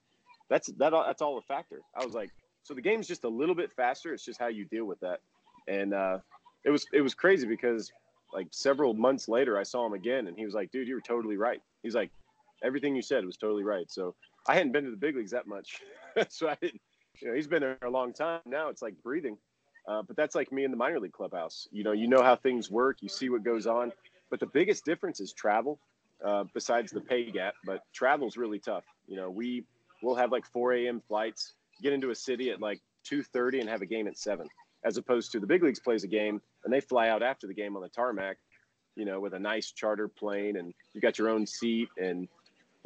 that's, 0.50 0.68
that, 0.78 0.94
all- 0.94 1.06
that's 1.06 1.22
all 1.22 1.38
a 1.38 1.42
factor. 1.42 1.82
I 2.00 2.06
was 2.06 2.14
like, 2.14 2.30
so 2.64 2.74
the 2.74 2.82
game's 2.82 3.08
just 3.08 3.24
a 3.26 3.30
little 3.30 3.56
bit 3.56 3.72
faster. 3.74 4.14
It's 4.14 4.24
just 4.24 4.40
how 4.40 4.48
you 4.48 4.66
deal 4.66 4.86
with 4.86 5.00
that. 5.02 5.20
And, 5.68 5.94
uh, 5.94 6.20
it 6.64 6.70
was, 6.70 6.86
it 6.94 7.02
was 7.02 7.14
crazy 7.14 7.46
because 7.48 7.92
like 8.34 8.48
several 8.52 8.94
months 8.94 9.28
later, 9.28 9.58
I 9.58 9.64
saw 9.64 9.86
him 9.86 9.94
again 9.94 10.28
and 10.28 10.38
he 10.38 10.46
was 10.46 10.54
like, 10.54 10.72
dude, 10.72 10.88
you 10.88 10.96
were 10.96 11.02
totally 11.02 11.38
right. 11.38 11.62
He's 11.84 11.96
like, 11.96 12.12
everything 12.64 12.96
you 12.96 13.02
said 13.02 13.26
was 13.26 13.38
totally 13.38 13.64
right. 13.64 13.92
So 13.92 14.16
I 14.48 14.56
hadn't 14.56 14.72
been 14.72 14.86
to 14.86 14.92
the 14.92 14.98
big 14.98 15.16
leagues 15.16 15.32
that 15.32 15.48
much. 15.48 15.82
so 16.30 16.48
I 16.48 16.56
didn't, 16.56 16.82
you 17.22 17.28
know, 17.28 17.36
he's 17.36 17.48
been 17.48 17.62
there 17.62 17.78
a 17.82 17.90
long 17.90 18.14
time 18.14 18.42
now. 18.46 18.70
It's 18.70 18.82
like 18.82 18.96
breathing. 19.04 19.38
Uh, 19.88 20.02
but 20.02 20.18
that's 20.18 20.36
like 20.36 20.52
me 20.52 20.66
in 20.66 20.72
the 20.72 20.78
minor 20.78 21.00
league 21.00 21.14
clubhouse. 21.14 21.68
You 21.72 21.84
know, 21.84 21.94
you 21.94 22.08
know 22.08 22.22
how 22.22 22.36
things 22.36 22.70
work, 22.70 22.98
you 23.02 23.10
see 23.10 23.30
what 23.30 23.44
goes 23.44 23.68
on. 23.68 23.92
But 24.30 24.40
the 24.40 24.48
biggest 24.48 24.84
difference 24.84 25.20
is 25.22 25.32
travel, 25.32 25.80
uh, 26.26 26.44
besides 26.54 26.92
the 26.92 27.00
pay 27.00 27.32
gap. 27.32 27.54
But 27.66 27.82
travel's 27.94 28.36
really 28.36 28.60
tough. 28.60 28.84
You 29.08 29.16
know, 29.16 29.30
we 29.30 29.64
will 30.04 30.16
have 30.16 30.32
like 30.32 30.46
4 30.46 30.74
a.m. 30.74 31.02
flights, 31.08 31.54
get 31.82 31.94
into 31.94 32.10
a 32.10 32.16
city 32.16 32.50
at 32.50 32.60
like 32.60 32.82
2:30 33.10 33.62
and 33.62 33.70
have 33.70 33.82
a 33.82 33.86
game 33.86 34.08
at 34.08 34.18
seven, 34.18 34.48
as 34.84 34.98
opposed 34.98 35.32
to 35.32 35.40
the 35.40 35.48
big 35.48 35.64
leagues 35.64 35.80
plays 35.80 36.04
a 36.04 36.08
game 36.08 36.42
and 36.66 36.74
they 36.74 36.82
fly 36.82 37.08
out 37.08 37.24
after 37.24 37.48
the 37.48 37.54
game 37.54 37.78
on 37.78 37.82
the 37.82 37.90
tarmac, 37.90 38.38
you 38.96 39.06
know, 39.06 39.22
with 39.22 39.34
a 39.34 39.40
nice 39.40 39.72
charter 39.72 40.10
plane 40.10 40.58
and 40.58 40.74
you 40.94 41.00
got 41.00 41.18
your 41.18 41.30
own 41.30 41.46
seat 41.48 41.88
and 41.98 42.28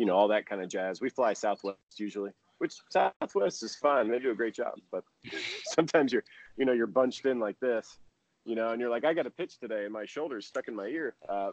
you 0.02 0.08
know 0.08 0.16
all 0.16 0.30
that 0.30 0.48
kind 0.48 0.64
of 0.64 0.68
jazz. 0.68 1.00
We 1.00 1.10
fly 1.10 1.34
Southwest 1.34 1.78
usually, 1.98 2.32
which 2.58 2.74
Southwest 2.90 3.62
is 3.62 3.76
fine. 3.76 4.10
They 4.10 4.18
do 4.18 4.32
a 4.32 4.36
great 4.36 4.56
job, 4.56 4.80
but 4.92 5.04
sometimes 5.76 6.12
you're 6.12 6.24
you 6.58 6.66
know, 6.66 6.74
you're 6.74 6.88
bunched 6.88 7.28
in 7.28 7.40
like 7.40 7.60
this, 7.60 8.00
you 8.44 8.56
know, 8.56 8.70
and 8.70 8.82
you're 8.82 8.90
like, 8.90 9.06
I 9.06 9.14
got 9.14 9.28
a 9.28 9.30
pitch 9.30 9.60
today, 9.60 9.84
and 9.84 9.94
my 9.94 10.06
shoulder's 10.06 10.48
stuck 10.48 10.68
in 10.68 10.76
my 10.76 10.88
ear. 10.88 11.14
Uh, 11.30 11.52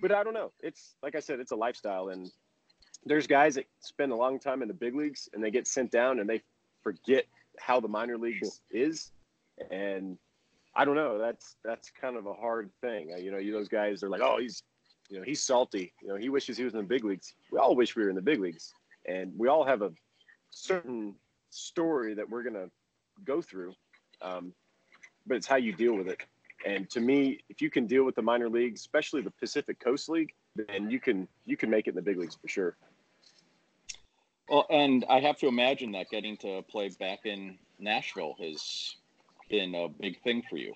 but 0.00 0.12
I 0.12 0.22
don't 0.22 0.34
know. 0.34 0.52
It's 0.60 0.94
like 1.02 1.16
I 1.16 1.20
said, 1.20 1.40
it's 1.40 1.50
a 1.50 1.56
lifestyle, 1.56 2.10
and 2.10 2.30
there's 3.04 3.26
guys 3.26 3.56
that 3.56 3.66
spend 3.80 4.12
a 4.12 4.16
long 4.16 4.38
time 4.38 4.62
in 4.62 4.68
the 4.68 4.74
big 4.74 4.94
leagues, 4.94 5.28
and 5.34 5.42
they 5.42 5.50
get 5.50 5.66
sent 5.66 5.90
down, 5.90 6.20
and 6.20 6.30
they 6.30 6.42
forget 6.84 7.26
how 7.58 7.80
the 7.80 7.88
minor 7.88 8.16
leagues 8.16 8.60
is, 8.70 9.10
and 9.72 10.16
I 10.76 10.84
don't 10.84 10.94
know. 10.94 11.18
That's 11.18 11.56
that's 11.64 11.90
kind 11.90 12.16
of 12.16 12.26
a 12.26 12.34
hard 12.34 12.70
thing. 12.80 13.10
You 13.18 13.32
know, 13.32 13.38
you 13.38 13.52
those 13.52 13.68
guys, 13.68 14.00
they're 14.00 14.08
like, 14.08 14.22
oh, 14.22 14.38
he's, 14.40 14.62
you 15.10 15.18
know, 15.18 15.24
he's 15.24 15.42
salty. 15.42 15.92
You 16.00 16.08
know, 16.08 16.16
he 16.16 16.28
wishes 16.28 16.56
he 16.56 16.64
was 16.64 16.72
in 16.72 16.80
the 16.80 16.86
big 16.86 17.04
leagues. 17.04 17.34
We 17.50 17.58
all 17.58 17.74
wish 17.74 17.96
we 17.96 18.04
were 18.04 18.08
in 18.08 18.16
the 18.16 18.22
big 18.22 18.40
leagues, 18.40 18.72
and 19.06 19.32
we 19.36 19.48
all 19.48 19.64
have 19.64 19.82
a 19.82 19.90
certain 20.50 21.14
story 21.50 22.14
that 22.14 22.28
we're 22.28 22.44
gonna 22.44 22.70
go 23.24 23.42
through, 23.42 23.74
um, 24.22 24.52
but 25.26 25.36
it's 25.36 25.46
how 25.46 25.56
you 25.56 25.72
deal 25.72 25.94
with 25.94 26.08
it. 26.08 26.22
And 26.64 26.88
to 26.90 27.00
me, 27.00 27.40
if 27.48 27.60
you 27.60 27.70
can 27.70 27.86
deal 27.86 28.04
with 28.04 28.14
the 28.14 28.22
minor 28.22 28.48
leagues, 28.48 28.80
especially 28.80 29.22
the 29.22 29.30
Pacific 29.30 29.80
Coast 29.80 30.08
League, 30.08 30.32
then 30.54 30.90
you 30.90 31.00
can 31.00 31.26
you 31.44 31.56
can 31.56 31.70
make 31.70 31.86
it 31.86 31.90
in 31.90 31.96
the 31.96 32.02
big 32.02 32.18
leagues 32.18 32.36
for 32.40 32.48
sure. 32.48 32.76
Well, 34.48 34.66
and 34.70 35.04
I 35.08 35.20
have 35.20 35.38
to 35.38 35.48
imagine 35.48 35.92
that 35.92 36.10
getting 36.10 36.36
to 36.38 36.62
play 36.62 36.90
back 37.00 37.20
in 37.24 37.58
Nashville 37.78 38.34
has 38.40 38.96
been 39.48 39.74
a 39.74 39.88
big 39.88 40.20
thing 40.22 40.42
for 40.48 40.56
you. 40.56 40.72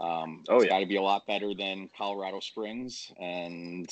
Um, 0.00 0.44
Oh, 0.48 0.56
it's 0.56 0.64
yeah. 0.64 0.70
got 0.70 0.80
to 0.80 0.86
be 0.86 0.96
a 0.96 1.02
lot 1.02 1.26
better 1.26 1.54
than 1.54 1.88
Colorado 1.96 2.40
Springs, 2.40 3.12
and 3.18 3.88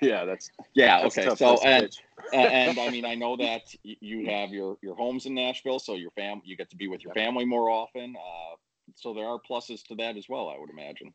Yeah, 0.00 0.24
that's 0.24 0.50
yeah, 0.74 1.00
that's 1.02 1.18
okay. 1.18 1.34
So 1.36 1.58
and, 1.58 1.88
and 2.32 2.52
and 2.52 2.78
I 2.78 2.90
mean, 2.90 3.04
I 3.04 3.14
know 3.14 3.36
that 3.36 3.62
you 3.84 4.26
have 4.26 4.50
your 4.50 4.76
your 4.82 4.96
homes 4.96 5.26
in 5.26 5.34
Nashville, 5.34 5.78
so 5.78 5.94
your 5.94 6.10
fam 6.12 6.42
you 6.44 6.56
get 6.56 6.70
to 6.70 6.76
be 6.76 6.88
with 6.88 7.04
your 7.04 7.14
family 7.14 7.44
more 7.44 7.70
often. 7.70 8.16
Uh, 8.16 8.56
so 8.96 9.14
there 9.14 9.26
are 9.26 9.38
pluses 9.48 9.82
to 9.84 9.94
that 9.96 10.16
as 10.16 10.28
well, 10.28 10.48
I 10.48 10.58
would 10.58 10.70
imagine. 10.70 11.14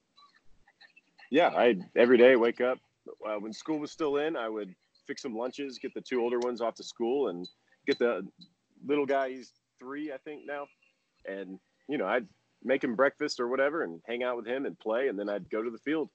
yeah, 1.31 1.49
I 1.49 1.75
every 1.95 2.17
day 2.17 2.35
wake 2.35 2.61
up. 2.61 2.79
Uh, 3.27 3.35
when 3.39 3.53
school 3.53 3.79
was 3.79 3.91
still 3.91 4.17
in, 4.17 4.35
I 4.35 4.49
would 4.49 4.73
fix 5.07 5.21
some 5.23 5.35
lunches, 5.35 5.79
get 5.79 5.93
the 5.93 6.01
two 6.01 6.21
older 6.21 6.39
ones 6.39 6.61
off 6.61 6.75
to 6.75 6.83
school, 6.83 7.29
and 7.29 7.47
get 7.85 7.99
the 7.99 8.25
little 8.85 9.05
guy. 9.05 9.29
He's 9.29 9.51
three, 9.79 10.11
I 10.11 10.17
think 10.17 10.43
now, 10.45 10.67
and 11.27 11.59
you 11.89 11.97
know 11.97 12.05
I'd 12.05 12.27
make 12.63 12.83
him 12.83 12.95
breakfast 12.95 13.39
or 13.39 13.47
whatever, 13.47 13.83
and 13.83 14.01
hang 14.07 14.23
out 14.23 14.37
with 14.37 14.47
him 14.47 14.65
and 14.65 14.79
play, 14.79 15.07
and 15.07 15.19
then 15.19 15.29
I'd 15.29 15.49
go 15.49 15.61
to 15.61 15.69
the 15.69 15.77
field, 15.79 16.09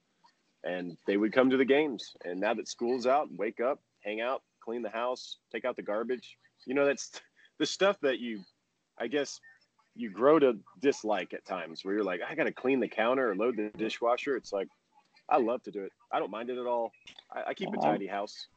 and 0.63 0.97
they 1.05 1.17
would 1.17 1.33
come 1.33 1.49
to 1.49 1.57
the 1.57 1.65
games. 1.65 2.13
And 2.23 2.39
now 2.39 2.53
that 2.55 2.67
school's 2.67 3.05
out, 3.05 3.27
wake 3.31 3.59
up, 3.59 3.79
hang 4.03 4.21
out, 4.21 4.41
clean 4.63 4.81
the 4.81 4.89
house, 4.89 5.37
take 5.51 5.65
out 5.65 5.75
the 5.75 5.83
garbage. 5.83 6.37
You 6.65 6.73
know 6.73 6.85
that's 6.85 7.11
the 7.59 7.65
stuff 7.65 7.97
that 8.01 8.19
you, 8.19 8.41
I 8.97 9.07
guess, 9.07 9.39
you 9.95 10.09
grow 10.09 10.39
to 10.39 10.57
dislike 10.81 11.33
at 11.33 11.45
times 11.45 11.83
where 11.83 11.95
you're 11.95 12.03
like, 12.03 12.21
I 12.27 12.35
got 12.35 12.45
to 12.45 12.51
clean 12.51 12.79
the 12.79 12.87
counter 12.87 13.31
or 13.31 13.35
load 13.35 13.57
the 13.57 13.71
dishwasher. 13.77 14.35
It's 14.35 14.51
like, 14.51 14.67
I 15.29 15.37
love 15.37 15.63
to 15.63 15.71
do 15.71 15.83
it. 15.83 15.91
I 16.11 16.19
don't 16.19 16.31
mind 16.31 16.49
it 16.49 16.57
at 16.57 16.67
all. 16.67 16.91
I, 17.33 17.49
I 17.49 17.53
keep 17.53 17.69
a 17.69 17.77
uh-huh. 17.77 17.91
tidy 17.91 18.07
house. 18.07 18.47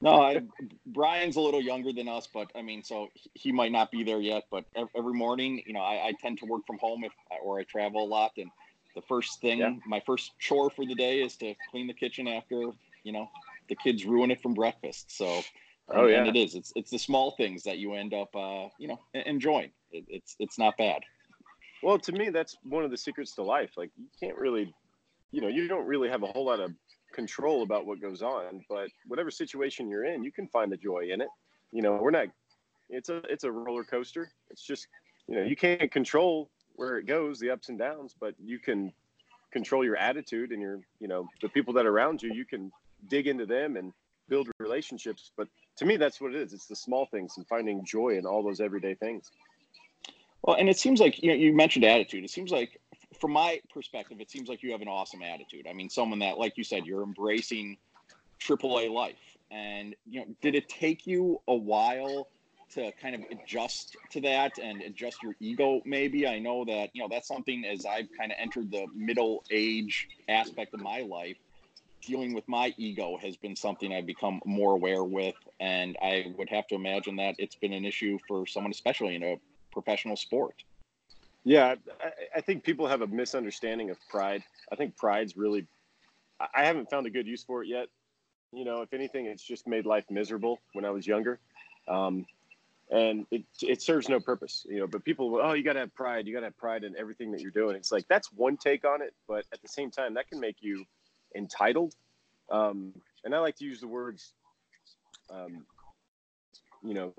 No, 0.00 0.20
I, 0.20 0.42
Brian's 0.86 1.36
a 1.36 1.40
little 1.40 1.62
younger 1.62 1.92
than 1.92 2.08
us, 2.08 2.28
but 2.32 2.50
I 2.54 2.62
mean, 2.62 2.82
so 2.82 3.08
he 3.34 3.52
might 3.52 3.72
not 3.72 3.90
be 3.90 4.02
there 4.02 4.20
yet. 4.20 4.44
But 4.50 4.64
every 4.76 5.14
morning, 5.14 5.62
you 5.66 5.72
know, 5.72 5.80
I, 5.80 6.08
I 6.08 6.12
tend 6.20 6.38
to 6.40 6.46
work 6.46 6.62
from 6.66 6.78
home 6.78 7.04
if 7.04 7.12
or 7.42 7.58
I 7.58 7.64
travel 7.64 8.04
a 8.04 8.06
lot, 8.06 8.32
and 8.36 8.50
the 8.94 9.02
first 9.02 9.40
thing, 9.40 9.58
yeah. 9.58 9.74
my 9.86 10.00
first 10.04 10.32
chore 10.38 10.70
for 10.70 10.84
the 10.84 10.94
day 10.94 11.22
is 11.22 11.36
to 11.36 11.54
clean 11.70 11.86
the 11.86 11.94
kitchen 11.94 12.28
after 12.28 12.70
you 13.02 13.12
know 13.12 13.28
the 13.68 13.76
kids 13.76 14.04
ruin 14.04 14.30
it 14.30 14.42
from 14.42 14.54
breakfast. 14.54 15.16
So, 15.16 15.42
oh 15.88 16.06
yeah, 16.06 16.18
and 16.18 16.28
it 16.28 16.38
is. 16.38 16.54
It's 16.54 16.72
it's 16.76 16.90
the 16.90 16.98
small 16.98 17.32
things 17.32 17.62
that 17.64 17.78
you 17.78 17.94
end 17.94 18.14
up, 18.14 18.34
uh, 18.34 18.68
you 18.78 18.88
know, 18.88 19.00
enjoying. 19.14 19.70
It, 19.92 20.04
it's 20.08 20.36
it's 20.38 20.58
not 20.58 20.76
bad. 20.76 21.02
Well, 21.82 21.98
to 21.98 22.12
me, 22.12 22.30
that's 22.30 22.56
one 22.62 22.84
of 22.84 22.90
the 22.90 22.96
secrets 22.96 23.34
to 23.34 23.42
life. 23.42 23.72
Like 23.76 23.90
you 23.96 24.06
can't 24.18 24.38
really, 24.38 24.74
you 25.30 25.40
know, 25.40 25.48
you 25.48 25.68
don't 25.68 25.86
really 25.86 26.08
have 26.08 26.22
a 26.22 26.26
whole 26.26 26.46
lot 26.46 26.60
of 26.60 26.72
control 27.14 27.62
about 27.62 27.86
what 27.86 28.00
goes 28.00 28.22
on, 28.22 28.64
but 28.68 28.88
whatever 29.06 29.30
situation 29.30 29.88
you're 29.88 30.04
in, 30.04 30.24
you 30.24 30.32
can 30.32 30.48
find 30.48 30.70
the 30.70 30.76
joy 30.76 31.08
in 31.10 31.20
it. 31.20 31.28
You 31.72 31.82
know, 31.82 31.98
we're 32.00 32.10
not 32.10 32.28
it's 32.90 33.08
a 33.08 33.22
it's 33.28 33.44
a 33.44 33.50
roller 33.50 33.84
coaster. 33.84 34.30
It's 34.50 34.62
just, 34.62 34.88
you 35.26 35.36
know, 35.36 35.42
you 35.42 35.56
can't 35.56 35.90
control 35.90 36.50
where 36.76 36.98
it 36.98 37.06
goes, 37.06 37.38
the 37.38 37.50
ups 37.50 37.68
and 37.68 37.78
downs, 37.78 38.14
but 38.18 38.34
you 38.42 38.58
can 38.58 38.92
control 39.52 39.84
your 39.84 39.96
attitude 39.96 40.50
and 40.50 40.60
your, 40.60 40.80
you 40.98 41.08
know, 41.08 41.28
the 41.40 41.48
people 41.48 41.72
that 41.74 41.86
are 41.86 41.90
around 41.90 42.22
you, 42.22 42.32
you 42.34 42.44
can 42.44 42.72
dig 43.08 43.28
into 43.28 43.46
them 43.46 43.76
and 43.76 43.92
build 44.28 44.48
relationships. 44.58 45.30
But 45.36 45.48
to 45.76 45.84
me, 45.84 45.96
that's 45.96 46.20
what 46.20 46.34
it 46.34 46.40
is. 46.40 46.52
It's 46.52 46.66
the 46.66 46.76
small 46.76 47.06
things 47.06 47.34
and 47.36 47.46
finding 47.46 47.84
joy 47.84 48.18
in 48.18 48.26
all 48.26 48.42
those 48.42 48.60
everyday 48.60 48.94
things. 48.94 49.30
Well, 50.42 50.56
and 50.56 50.68
it 50.68 50.78
seems 50.78 51.00
like 51.00 51.22
you 51.22 51.30
know, 51.30 51.34
you 51.34 51.54
mentioned 51.54 51.84
attitude. 51.84 52.24
It 52.24 52.30
seems 52.30 52.50
like 52.50 52.78
from 53.24 53.32
my 53.32 53.58
perspective, 53.72 54.20
it 54.20 54.30
seems 54.30 54.50
like 54.50 54.62
you 54.62 54.70
have 54.70 54.82
an 54.82 54.88
awesome 54.88 55.22
attitude. 55.22 55.66
I 55.66 55.72
mean, 55.72 55.88
someone 55.88 56.18
that, 56.18 56.36
like 56.36 56.58
you 56.58 56.62
said, 56.62 56.84
you're 56.84 57.02
embracing 57.02 57.78
AAA 58.38 58.90
life. 58.90 59.38
And 59.50 59.96
you 60.06 60.20
know, 60.20 60.26
did 60.42 60.54
it 60.54 60.68
take 60.68 61.06
you 61.06 61.40
a 61.48 61.54
while 61.54 62.28
to 62.74 62.92
kind 63.00 63.14
of 63.14 63.22
adjust 63.30 63.96
to 64.10 64.20
that 64.20 64.58
and 64.58 64.82
adjust 64.82 65.22
your 65.22 65.34
ego? 65.40 65.80
Maybe 65.86 66.26
I 66.26 66.38
know 66.38 66.66
that 66.66 66.90
you 66.92 67.00
know 67.00 67.08
that's 67.10 67.26
something 67.26 67.64
as 67.64 67.86
I've 67.86 68.08
kind 68.18 68.30
of 68.30 68.36
entered 68.38 68.70
the 68.70 68.84
middle 68.94 69.42
age 69.50 70.06
aspect 70.28 70.74
of 70.74 70.82
my 70.82 71.00
life. 71.00 71.38
Dealing 72.02 72.34
with 72.34 72.46
my 72.46 72.74
ego 72.76 73.16
has 73.22 73.38
been 73.38 73.56
something 73.56 73.90
I've 73.94 74.04
become 74.04 74.42
more 74.44 74.74
aware 74.74 75.02
with, 75.02 75.36
and 75.60 75.96
I 76.02 76.26
would 76.36 76.50
have 76.50 76.66
to 76.66 76.74
imagine 76.74 77.16
that 77.16 77.36
it's 77.38 77.56
been 77.56 77.72
an 77.72 77.86
issue 77.86 78.18
for 78.28 78.46
someone, 78.46 78.70
especially 78.70 79.14
in 79.14 79.22
a 79.22 79.36
professional 79.72 80.16
sport. 80.16 80.62
Yeah, 81.44 81.74
I, 82.00 82.10
I, 82.36 82.40
think 82.40 82.64
people 82.64 82.86
have 82.86 83.02
a 83.02 83.06
misunderstanding 83.06 83.90
of 83.90 83.98
pride. 84.08 84.42
I 84.72 84.76
think 84.76 84.96
pride's 84.96 85.36
really, 85.36 85.66
I 86.40 86.64
haven't 86.64 86.88
found 86.88 87.06
a 87.06 87.10
good 87.10 87.26
use 87.26 87.44
for 87.44 87.62
it 87.62 87.68
yet. 87.68 87.88
You 88.52 88.64
know, 88.64 88.80
if 88.80 88.94
anything, 88.94 89.26
it's 89.26 89.42
just 89.42 89.66
made 89.66 89.84
life 89.84 90.04
miserable 90.10 90.58
when 90.72 90.86
I 90.86 90.90
was 90.90 91.06
younger. 91.06 91.38
Um, 91.86 92.24
and 92.90 93.26
it, 93.30 93.42
it 93.62 93.82
serves 93.82 94.08
no 94.08 94.20
purpose, 94.20 94.66
you 94.68 94.78
know, 94.78 94.86
but 94.86 95.04
people, 95.04 95.40
oh, 95.42 95.52
you 95.52 95.62
got 95.62 95.74
to 95.74 95.80
have 95.80 95.94
pride. 95.94 96.26
You 96.26 96.32
got 96.32 96.40
to 96.40 96.46
have 96.46 96.56
pride 96.56 96.84
in 96.84 96.96
everything 96.96 97.32
that 97.32 97.40
you're 97.40 97.50
doing. 97.50 97.76
It's 97.76 97.92
like, 97.92 98.06
that's 98.08 98.32
one 98.32 98.56
take 98.56 98.84
on 98.84 99.02
it. 99.02 99.12
But 99.26 99.44
at 99.52 99.60
the 99.60 99.68
same 99.68 99.90
time, 99.90 100.14
that 100.14 100.28
can 100.28 100.40
make 100.40 100.56
you 100.60 100.84
entitled. 101.34 101.94
Um, 102.50 102.92
and 103.24 103.34
I 103.34 103.38
like 103.38 103.56
to 103.56 103.64
use 103.64 103.80
the 103.80 103.88
words, 103.88 104.32
um, 105.30 105.64
you 106.82 106.94
know, 106.94 107.12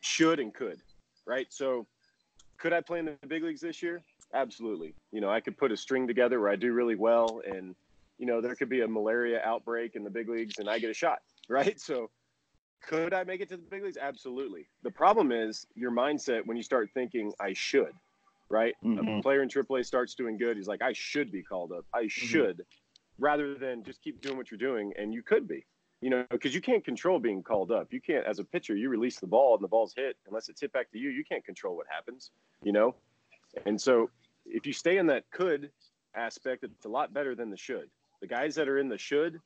should 0.00 0.38
and 0.38 0.52
could, 0.54 0.78
right? 1.26 1.46
So, 1.50 1.86
could 2.58 2.72
I 2.72 2.80
play 2.80 2.98
in 2.98 3.04
the 3.04 3.16
big 3.26 3.42
leagues 3.42 3.60
this 3.60 3.82
year? 3.82 4.02
Absolutely. 4.34 4.94
You 5.12 5.20
know, 5.20 5.30
I 5.30 5.40
could 5.40 5.56
put 5.56 5.72
a 5.72 5.76
string 5.76 6.06
together 6.06 6.40
where 6.40 6.50
I 6.50 6.56
do 6.56 6.72
really 6.72 6.96
well, 6.96 7.40
and 7.46 7.74
you 8.18 8.26
know, 8.26 8.40
there 8.40 8.54
could 8.54 8.68
be 8.68 8.82
a 8.82 8.88
malaria 8.88 9.40
outbreak 9.44 9.94
in 9.94 10.04
the 10.04 10.10
big 10.10 10.28
leagues, 10.28 10.58
and 10.58 10.68
I 10.68 10.78
get 10.78 10.90
a 10.90 10.94
shot, 10.94 11.18
right? 11.48 11.80
So, 11.80 12.10
could 12.86 13.12
I 13.12 13.24
make 13.24 13.40
it 13.40 13.48
to 13.50 13.56
the 13.56 13.62
big 13.62 13.82
leagues? 13.82 13.96
Absolutely. 14.00 14.66
The 14.82 14.90
problem 14.90 15.32
is 15.32 15.66
your 15.74 15.90
mindset 15.90 16.46
when 16.46 16.56
you 16.56 16.62
start 16.62 16.90
thinking 16.94 17.32
I 17.40 17.52
should, 17.52 17.92
right? 18.50 18.74
Mm-hmm. 18.84 19.08
A 19.08 19.22
player 19.22 19.42
in 19.42 19.48
AAA 19.48 19.84
starts 19.84 20.14
doing 20.14 20.36
good. 20.36 20.56
He's 20.56 20.68
like, 20.68 20.82
I 20.82 20.92
should 20.92 21.32
be 21.32 21.42
called 21.42 21.72
up. 21.72 21.86
I 21.92 22.02
mm-hmm. 22.02 22.08
should, 22.08 22.56
mm-hmm. 22.58 23.24
rather 23.24 23.54
than 23.54 23.82
just 23.82 24.02
keep 24.02 24.20
doing 24.20 24.36
what 24.36 24.50
you're 24.50 24.58
doing, 24.58 24.92
and 24.98 25.12
you 25.12 25.22
could 25.22 25.48
be 25.48 25.64
you 26.00 26.10
know, 26.10 26.24
because 26.30 26.54
you 26.54 26.60
can't 26.60 26.84
control 26.84 27.18
being 27.18 27.42
called 27.42 27.72
up. 27.72 27.92
You 27.92 28.00
can't, 28.00 28.24
as 28.24 28.38
a 28.38 28.44
pitcher, 28.44 28.76
you 28.76 28.88
release 28.88 29.18
the 29.18 29.26
ball 29.26 29.54
and 29.54 29.64
the 29.64 29.68
ball's 29.68 29.94
hit. 29.96 30.16
Unless 30.26 30.48
it's 30.48 30.60
hit 30.60 30.72
back 30.72 30.90
to 30.92 30.98
you, 30.98 31.10
you 31.10 31.24
can't 31.24 31.44
control 31.44 31.76
what 31.76 31.86
happens, 31.90 32.30
you 32.62 32.72
know? 32.72 32.94
And 33.66 33.80
so 33.80 34.10
if 34.46 34.66
you 34.66 34.72
stay 34.72 34.98
in 34.98 35.06
that 35.08 35.24
could 35.30 35.70
aspect, 36.14 36.64
it's 36.64 36.84
a 36.84 36.88
lot 36.88 37.12
better 37.12 37.34
than 37.34 37.50
the 37.50 37.56
should. 37.56 37.90
The 38.20 38.26
guys 38.26 38.54
that 38.54 38.68
are 38.68 38.78
in 38.78 38.88
the 38.88 38.98
should, 38.98 39.40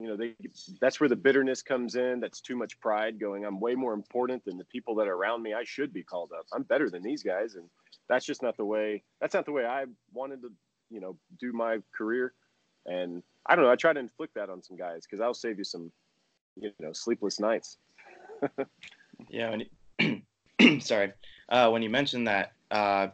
you 0.00 0.08
know, 0.08 0.16
they 0.16 0.34
that's 0.80 0.98
where 0.98 1.08
the 1.08 1.16
bitterness 1.16 1.62
comes 1.62 1.94
in. 1.94 2.20
That's 2.20 2.40
too 2.40 2.56
much 2.56 2.78
pride 2.80 3.20
going, 3.20 3.44
I'm 3.44 3.60
way 3.60 3.74
more 3.74 3.94
important 3.94 4.44
than 4.44 4.58
the 4.58 4.64
people 4.64 4.94
that 4.96 5.08
are 5.08 5.14
around 5.14 5.42
me. 5.42 5.54
I 5.54 5.64
should 5.64 5.92
be 5.92 6.02
called 6.02 6.32
up. 6.36 6.46
I'm 6.52 6.64
better 6.64 6.90
than 6.90 7.02
these 7.02 7.22
guys. 7.22 7.54
And 7.54 7.68
that's 8.08 8.26
just 8.26 8.42
not 8.42 8.56
the 8.56 8.64
way, 8.64 9.04
that's 9.20 9.34
not 9.34 9.46
the 9.46 9.52
way 9.52 9.64
I 9.64 9.84
wanted 10.12 10.42
to, 10.42 10.50
you 10.90 11.00
know, 11.00 11.16
do 11.38 11.52
my 11.52 11.78
career. 11.96 12.34
And 12.86 13.22
I 13.46 13.54
don't 13.54 13.64
know. 13.64 13.70
I 13.70 13.76
try 13.76 13.92
to 13.92 14.00
inflict 14.00 14.34
that 14.34 14.48
on 14.48 14.62
some 14.62 14.76
guys 14.76 15.02
because 15.04 15.20
I'll 15.20 15.34
save 15.34 15.58
you 15.58 15.64
some, 15.64 15.92
you 16.56 16.72
know, 16.80 16.92
sleepless 16.92 17.40
nights. 17.40 17.78
yeah. 19.28 19.56
You, 19.98 20.80
sorry. 20.80 21.12
Uh, 21.48 21.68
when 21.70 21.82
you 21.82 21.90
mentioned 21.90 22.26
that, 22.26 22.52
uh, 22.70 23.08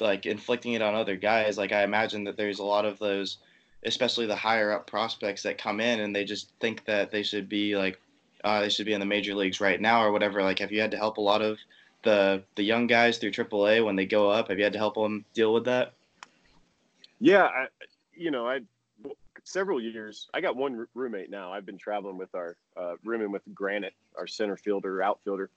like 0.00 0.26
inflicting 0.26 0.74
it 0.74 0.82
on 0.82 0.94
other 0.94 1.16
guys, 1.16 1.58
like 1.58 1.72
I 1.72 1.82
imagine 1.82 2.24
that 2.24 2.36
there's 2.36 2.58
a 2.58 2.64
lot 2.64 2.84
of 2.84 2.98
those, 2.98 3.38
especially 3.84 4.26
the 4.26 4.36
higher 4.36 4.72
up 4.72 4.86
prospects 4.86 5.42
that 5.42 5.58
come 5.58 5.80
in 5.80 6.00
and 6.00 6.14
they 6.14 6.24
just 6.24 6.50
think 6.60 6.84
that 6.86 7.10
they 7.10 7.22
should 7.22 7.48
be 7.48 7.76
like, 7.76 8.00
uh, 8.44 8.60
they 8.60 8.68
should 8.68 8.86
be 8.86 8.92
in 8.92 9.00
the 9.00 9.06
major 9.06 9.34
leagues 9.34 9.60
right 9.60 9.80
now 9.80 10.02
or 10.02 10.12
whatever. 10.12 10.42
Like, 10.42 10.60
have 10.60 10.72
you 10.72 10.80
had 10.80 10.92
to 10.92 10.96
help 10.96 11.18
a 11.18 11.20
lot 11.20 11.42
of 11.42 11.58
the 12.02 12.42
the 12.54 12.62
young 12.62 12.86
guys 12.86 13.18
through 13.18 13.32
AAA 13.32 13.84
when 13.84 13.96
they 13.96 14.06
go 14.06 14.30
up? 14.30 14.48
Have 14.48 14.58
you 14.58 14.64
had 14.64 14.72
to 14.72 14.78
help 14.78 14.94
them 14.94 15.24
deal 15.34 15.52
with 15.52 15.64
that? 15.64 15.92
Yeah, 17.20 17.44
I, 17.44 17.66
you 18.14 18.30
know, 18.30 18.46
I 18.46 18.60
several 19.48 19.80
years. 19.80 20.28
I 20.34 20.40
got 20.40 20.56
one 20.56 20.86
roommate 20.94 21.30
now. 21.30 21.52
I've 21.52 21.66
been 21.66 21.78
traveling 21.78 22.18
with 22.18 22.34
our 22.34 22.56
uh, 22.76 22.94
rooming 23.04 23.32
with 23.32 23.42
Granite, 23.54 23.94
our 24.16 24.26
center 24.26 24.56
fielder, 24.56 25.02
outfielder. 25.02 25.50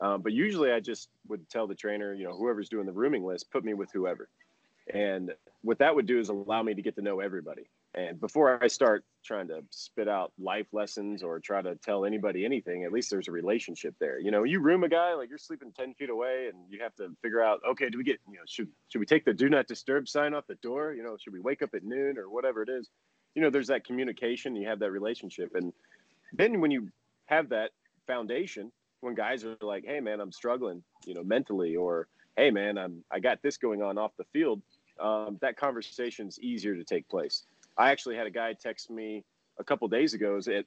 Um, 0.00 0.22
but 0.22 0.32
usually 0.32 0.70
I 0.70 0.80
just 0.80 1.08
would 1.28 1.48
tell 1.48 1.66
the 1.66 1.74
trainer, 1.74 2.14
you 2.14 2.24
know, 2.24 2.36
whoever's 2.36 2.68
doing 2.68 2.86
the 2.86 2.92
rooming 2.92 3.24
list, 3.24 3.50
put 3.50 3.64
me 3.64 3.74
with 3.74 3.90
whoever. 3.92 4.28
And 4.92 5.32
what 5.62 5.78
that 5.78 5.94
would 5.94 6.06
do 6.06 6.18
is 6.18 6.28
allow 6.28 6.62
me 6.62 6.74
to 6.74 6.82
get 6.82 6.94
to 6.96 7.02
know 7.02 7.20
everybody. 7.20 7.68
And 7.94 8.20
before 8.20 8.62
I 8.62 8.68
start 8.68 9.04
trying 9.24 9.48
to 9.48 9.64
spit 9.70 10.08
out 10.08 10.32
life 10.38 10.66
lessons 10.72 11.22
or 11.22 11.40
try 11.40 11.62
to 11.62 11.74
tell 11.76 12.04
anybody 12.04 12.44
anything, 12.44 12.84
at 12.84 12.92
least 12.92 13.10
there's 13.10 13.28
a 13.28 13.32
relationship 13.32 13.94
there. 13.98 14.20
You 14.20 14.30
know, 14.30 14.44
you 14.44 14.60
room 14.60 14.84
a 14.84 14.88
guy 14.88 15.14
like 15.14 15.30
you're 15.30 15.38
sleeping 15.38 15.72
10 15.72 15.94
feet 15.94 16.10
away 16.10 16.48
and 16.52 16.58
you 16.70 16.80
have 16.82 16.94
to 16.96 17.10
figure 17.22 17.42
out, 17.42 17.60
okay, 17.68 17.88
do 17.88 17.98
we 17.98 18.04
get, 18.04 18.20
you 18.28 18.34
know, 18.34 18.42
should, 18.46 18.68
should 18.88 19.00
we 19.00 19.06
take 19.06 19.24
the 19.24 19.32
do 19.32 19.48
not 19.48 19.66
disturb 19.66 20.06
sign 20.06 20.34
off 20.34 20.46
the 20.46 20.54
door? 20.56 20.92
You 20.92 21.02
know, 21.02 21.16
should 21.18 21.32
we 21.32 21.40
wake 21.40 21.62
up 21.62 21.70
at 21.74 21.82
noon 21.82 22.18
or 22.18 22.30
whatever 22.30 22.62
it 22.62 22.68
is? 22.68 22.88
You 23.34 23.42
know, 23.42 23.50
there's 23.50 23.68
that 23.68 23.84
communication, 23.84 24.56
you 24.56 24.68
have 24.68 24.78
that 24.80 24.90
relationship. 24.90 25.54
And 25.54 25.72
then 26.32 26.60
when 26.60 26.70
you 26.70 26.90
have 27.26 27.48
that 27.50 27.70
foundation, 28.06 28.72
when 29.00 29.14
guys 29.14 29.44
are 29.44 29.56
like, 29.60 29.84
hey, 29.86 30.00
man, 30.00 30.20
I'm 30.20 30.32
struggling, 30.32 30.82
you 31.06 31.14
know, 31.14 31.22
mentally, 31.22 31.76
or 31.76 32.08
hey, 32.36 32.50
man, 32.50 32.78
I'm, 32.78 33.04
I 33.10 33.20
got 33.20 33.42
this 33.42 33.56
going 33.56 33.82
on 33.82 33.98
off 33.98 34.12
the 34.16 34.24
field, 34.32 34.62
um, 35.00 35.38
that 35.40 35.56
conversation's 35.56 36.38
easier 36.40 36.74
to 36.74 36.84
take 36.84 37.08
place. 37.08 37.44
I 37.76 37.90
actually 37.90 38.16
had 38.16 38.26
a 38.26 38.30
guy 38.30 38.54
text 38.54 38.90
me 38.90 39.24
a 39.58 39.64
couple 39.64 39.86
days 39.88 40.14
ago. 40.14 40.36
It, 40.38 40.48
it 40.48 40.66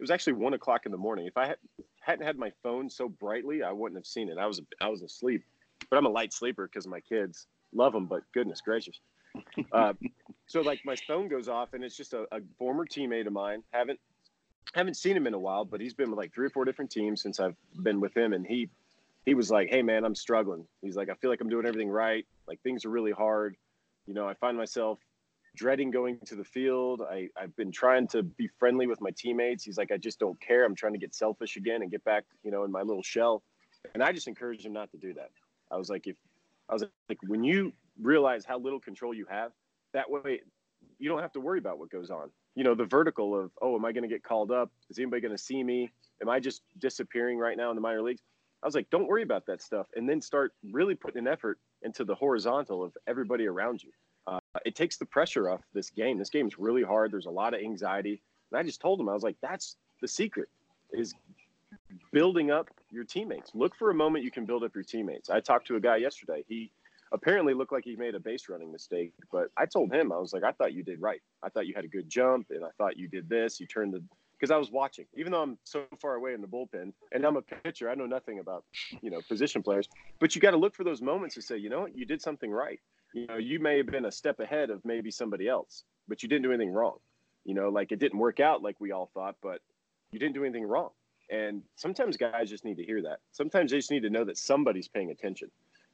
was 0.00 0.10
actually 0.10 0.34
one 0.34 0.54
o'clock 0.54 0.86
in 0.86 0.92
the 0.92 0.98
morning. 0.98 1.26
If 1.26 1.36
I 1.36 1.46
had, 1.46 1.56
hadn't 2.00 2.26
had 2.26 2.38
my 2.38 2.52
phone 2.62 2.88
so 2.88 3.08
brightly, 3.08 3.62
I 3.62 3.72
wouldn't 3.72 3.98
have 3.98 4.06
seen 4.06 4.28
it. 4.28 4.38
I 4.38 4.46
was 4.46 4.60
I 4.80 4.88
was 4.88 5.02
asleep, 5.02 5.44
but 5.90 5.96
I'm 5.96 6.06
a 6.06 6.10
light 6.10 6.32
sleeper 6.32 6.66
because 6.66 6.86
my 6.86 7.00
kids 7.00 7.46
love 7.72 7.92
them. 7.92 8.06
But 8.06 8.22
goodness 8.32 8.60
gracious, 8.60 9.00
uh, 9.72 9.92
so 10.46 10.60
like 10.60 10.80
my 10.84 10.96
phone 11.06 11.28
goes 11.28 11.48
off 11.48 11.72
and 11.72 11.82
it's 11.82 11.96
just 11.96 12.12
a, 12.12 12.26
a, 12.32 12.40
former 12.58 12.86
teammate 12.86 13.26
of 13.26 13.32
mine. 13.32 13.62
Haven't 13.70 13.98
haven't 14.74 14.96
seen 14.96 15.16
him 15.16 15.26
in 15.26 15.34
a 15.34 15.38
while, 15.38 15.64
but 15.64 15.80
he's 15.80 15.94
been 15.94 16.10
with 16.10 16.18
like 16.18 16.32
three 16.34 16.46
or 16.46 16.50
four 16.50 16.64
different 16.64 16.90
teams 16.90 17.22
since 17.22 17.40
I've 17.40 17.56
been 17.82 18.00
with 18.00 18.16
him. 18.16 18.32
And 18.32 18.46
he 18.46 18.68
he 19.26 19.34
was 19.34 19.50
like, 19.50 19.68
"Hey 19.68 19.82
man, 19.82 20.04
I'm 20.04 20.14
struggling." 20.14 20.66
He's 20.82 20.96
like, 20.96 21.08
"I 21.08 21.14
feel 21.14 21.30
like 21.30 21.40
I'm 21.40 21.48
doing 21.48 21.66
everything 21.66 21.90
right. 21.90 22.26
Like 22.46 22.60
things 22.62 22.84
are 22.84 22.90
really 22.90 23.12
hard. 23.12 23.56
You 24.06 24.14
know, 24.14 24.28
I 24.28 24.34
find 24.34 24.56
myself 24.56 24.98
dreading 25.54 25.90
going 25.90 26.18
to 26.26 26.34
the 26.34 26.44
field. 26.44 27.02
I, 27.02 27.28
I've 27.36 27.54
been 27.56 27.70
trying 27.70 28.08
to 28.08 28.22
be 28.22 28.48
friendly 28.58 28.86
with 28.86 29.00
my 29.00 29.10
teammates. 29.16 29.64
He's 29.64 29.76
like, 29.76 29.92
I 29.92 29.98
just 29.98 30.18
don't 30.18 30.40
care. 30.40 30.64
I'm 30.64 30.74
trying 30.74 30.94
to 30.94 30.98
get 30.98 31.14
selfish 31.14 31.56
again 31.56 31.82
and 31.82 31.90
get 31.90 32.02
back, 32.04 32.24
you 32.42 32.50
know, 32.50 32.64
in 32.64 32.72
my 32.72 32.82
little 32.82 33.02
shell. 33.02 33.42
And 33.94 34.02
I 34.02 34.12
just 34.12 34.28
encouraged 34.28 34.64
him 34.64 34.72
not 34.72 34.90
to 34.92 34.96
do 34.96 35.12
that. 35.14 35.30
I 35.70 35.76
was 35.76 35.90
like, 35.90 36.06
if 36.06 36.16
I 36.68 36.74
was 36.74 36.84
like, 37.08 37.18
when 37.26 37.44
you 37.44 37.72
realize 38.00 38.44
how 38.44 38.58
little 38.58 38.80
control 38.80 39.14
you 39.14 39.26
have. 39.28 39.52
That 39.92 40.10
way, 40.10 40.40
you 40.98 41.08
don't 41.08 41.20
have 41.20 41.32
to 41.32 41.40
worry 41.40 41.58
about 41.58 41.78
what 41.78 41.90
goes 41.90 42.10
on. 42.10 42.30
You 42.54 42.64
know, 42.64 42.74
the 42.74 42.84
vertical 42.84 43.38
of, 43.38 43.50
oh, 43.60 43.74
am 43.74 43.84
I 43.84 43.92
going 43.92 44.02
to 44.02 44.08
get 44.08 44.22
called 44.22 44.50
up? 44.50 44.70
Is 44.90 44.98
anybody 44.98 45.20
going 45.20 45.36
to 45.36 45.42
see 45.42 45.62
me? 45.62 45.90
Am 46.20 46.28
I 46.28 46.40
just 46.40 46.62
disappearing 46.78 47.38
right 47.38 47.56
now 47.56 47.70
in 47.70 47.76
the 47.76 47.80
minor 47.80 48.02
leagues? 48.02 48.22
I 48.62 48.66
was 48.66 48.74
like, 48.74 48.88
don't 48.90 49.08
worry 49.08 49.22
about 49.22 49.44
that 49.46 49.60
stuff, 49.60 49.86
and 49.96 50.08
then 50.08 50.20
start 50.20 50.52
really 50.70 50.94
putting 50.94 51.18
an 51.18 51.26
effort 51.26 51.58
into 51.82 52.04
the 52.04 52.14
horizontal 52.14 52.84
of 52.84 52.96
everybody 53.08 53.46
around 53.46 53.82
you. 53.82 53.90
Uh, 54.28 54.38
it 54.64 54.76
takes 54.76 54.96
the 54.96 55.04
pressure 55.04 55.50
off 55.50 55.62
this 55.74 55.90
game. 55.90 56.16
This 56.16 56.30
game 56.30 56.46
is 56.46 56.58
really 56.58 56.84
hard. 56.84 57.10
There's 57.10 57.26
a 57.26 57.30
lot 57.30 57.54
of 57.54 57.60
anxiety, 57.60 58.22
and 58.50 58.58
I 58.58 58.62
just 58.62 58.80
told 58.80 59.00
him 59.00 59.08
I 59.08 59.14
was 59.14 59.24
like, 59.24 59.36
that's 59.42 59.76
the 60.00 60.06
secret 60.06 60.48
is 60.92 61.14
building 62.12 62.50
up 62.50 62.68
your 62.90 63.04
teammates. 63.04 63.50
Look 63.54 63.74
for 63.74 63.90
a 63.90 63.94
moment 63.94 64.24
you 64.24 64.30
can 64.30 64.44
build 64.44 64.62
up 64.62 64.74
your 64.74 64.84
teammates. 64.84 65.30
I 65.30 65.40
talked 65.40 65.66
to 65.68 65.76
a 65.76 65.80
guy 65.80 65.96
yesterday. 65.96 66.44
He 66.46 66.70
apparently 67.12 67.54
looked 67.54 67.72
like 67.72 67.84
he 67.84 67.96
made 67.96 68.14
a 68.14 68.20
base 68.20 68.48
running 68.48 68.72
mistake, 68.72 69.12
but 69.30 69.48
I 69.56 69.66
told 69.66 69.92
him 69.92 70.12
I 70.12 70.18
was 70.18 70.32
like, 70.32 70.44
I 70.44 70.52
thought 70.52 70.72
you 70.72 70.82
did 70.82 71.00
right. 71.00 71.20
I 71.42 71.48
thought 71.48 71.66
you 71.66 71.74
had 71.74 71.84
a 71.84 71.88
good 71.88 72.08
jump, 72.08 72.46
and 72.50 72.64
I 72.64 72.70
thought 72.78 72.96
you 72.96 73.08
did 73.08 73.28
this. 73.28 73.60
You 73.60 73.66
turned 73.66 73.92
the 73.92 74.02
because 74.42 74.50
I 74.50 74.56
was 74.56 74.72
watching, 74.72 75.04
even 75.14 75.30
though 75.30 75.40
I'm 75.40 75.56
so 75.62 75.84
far 76.00 76.16
away 76.16 76.34
in 76.34 76.40
the 76.40 76.48
bullpen 76.48 76.92
and 77.12 77.24
I'm 77.24 77.36
a 77.36 77.42
pitcher, 77.42 77.88
I 77.88 77.94
know 77.94 78.06
nothing 78.06 78.40
about, 78.40 78.64
you 79.00 79.08
know, 79.08 79.20
position 79.28 79.62
players, 79.62 79.88
but 80.18 80.34
you 80.34 80.40
got 80.40 80.50
to 80.50 80.56
look 80.56 80.74
for 80.74 80.82
those 80.82 81.00
moments 81.00 81.36
to 81.36 81.42
say, 81.42 81.56
you 81.56 81.70
know 81.70 81.82
what, 81.82 81.96
you 81.96 82.04
did 82.04 82.20
something 82.20 82.50
right. 82.50 82.80
You 83.14 83.28
know, 83.28 83.36
you 83.36 83.60
may 83.60 83.76
have 83.76 83.86
been 83.86 84.06
a 84.06 84.10
step 84.10 84.40
ahead 84.40 84.70
of 84.70 84.84
maybe 84.84 85.12
somebody 85.12 85.46
else, 85.46 85.84
but 86.08 86.24
you 86.24 86.28
didn't 86.28 86.42
do 86.42 86.50
anything 86.50 86.72
wrong. 86.72 86.96
You 87.44 87.54
know, 87.54 87.68
like 87.68 87.92
it 87.92 88.00
didn't 88.00 88.18
work 88.18 88.40
out 88.40 88.64
like 88.64 88.80
we 88.80 88.90
all 88.90 89.12
thought, 89.14 89.36
but 89.40 89.60
you 90.10 90.18
didn't 90.18 90.34
do 90.34 90.42
anything 90.42 90.64
wrong. 90.64 90.90
And 91.30 91.62
sometimes 91.76 92.16
guys 92.16 92.50
just 92.50 92.64
need 92.64 92.78
to 92.78 92.84
hear 92.84 93.00
that. 93.02 93.18
Sometimes 93.30 93.70
they 93.70 93.78
just 93.78 93.92
need 93.92 94.02
to 94.02 94.10
know 94.10 94.24
that 94.24 94.38
somebody's 94.38 94.88
paying 94.88 95.12
attention. 95.12 95.52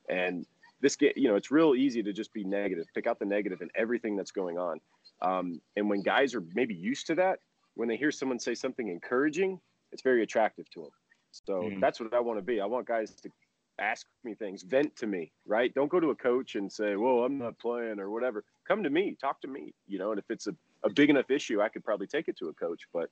And 0.08 0.46
this 0.80 0.96
get, 0.96 1.16
you 1.16 1.28
know, 1.28 1.36
it's 1.36 1.50
real 1.50 1.74
easy 1.74 2.02
to 2.02 2.12
just 2.12 2.32
be 2.32 2.44
negative, 2.44 2.86
pick 2.94 3.06
out 3.06 3.18
the 3.18 3.24
negative 3.24 3.62
in 3.62 3.68
everything 3.74 4.16
that's 4.16 4.30
going 4.30 4.58
on. 4.58 4.80
Um, 5.22 5.60
and 5.76 5.88
when 5.88 6.02
guys 6.02 6.34
are 6.34 6.42
maybe 6.54 6.74
used 6.74 7.06
to 7.08 7.14
that, 7.16 7.40
when 7.74 7.88
they 7.88 7.96
hear 7.96 8.10
someone 8.10 8.38
say 8.38 8.54
something 8.54 8.88
encouraging, 8.88 9.60
it's 9.92 10.02
very 10.02 10.22
attractive 10.22 10.68
to 10.70 10.82
them. 10.82 10.90
So 11.30 11.62
mm. 11.62 11.80
that's 11.80 12.00
what 12.00 12.14
I 12.14 12.20
want 12.20 12.38
to 12.38 12.42
be. 12.42 12.60
I 12.60 12.66
want 12.66 12.86
guys 12.86 13.14
to 13.14 13.30
ask 13.78 14.06
me 14.24 14.34
things, 14.34 14.62
vent 14.62 14.96
to 14.96 15.06
me, 15.06 15.32
right? 15.46 15.72
Don't 15.74 15.88
go 15.88 16.00
to 16.00 16.10
a 16.10 16.14
coach 16.14 16.56
and 16.56 16.70
say, 16.70 16.96
"Well, 16.96 17.24
I'm 17.24 17.38
not 17.38 17.58
playing" 17.58 18.00
or 18.00 18.10
whatever. 18.10 18.44
Come 18.66 18.82
to 18.82 18.90
me, 18.90 19.16
talk 19.20 19.40
to 19.42 19.48
me, 19.48 19.74
you 19.86 19.98
know. 19.98 20.10
And 20.10 20.18
if 20.18 20.24
it's 20.30 20.46
a, 20.46 20.54
a 20.82 20.90
big 20.90 21.10
enough 21.10 21.30
issue, 21.30 21.60
I 21.60 21.68
could 21.68 21.84
probably 21.84 22.06
take 22.06 22.28
it 22.28 22.36
to 22.38 22.48
a 22.48 22.54
coach. 22.54 22.82
But 22.92 23.10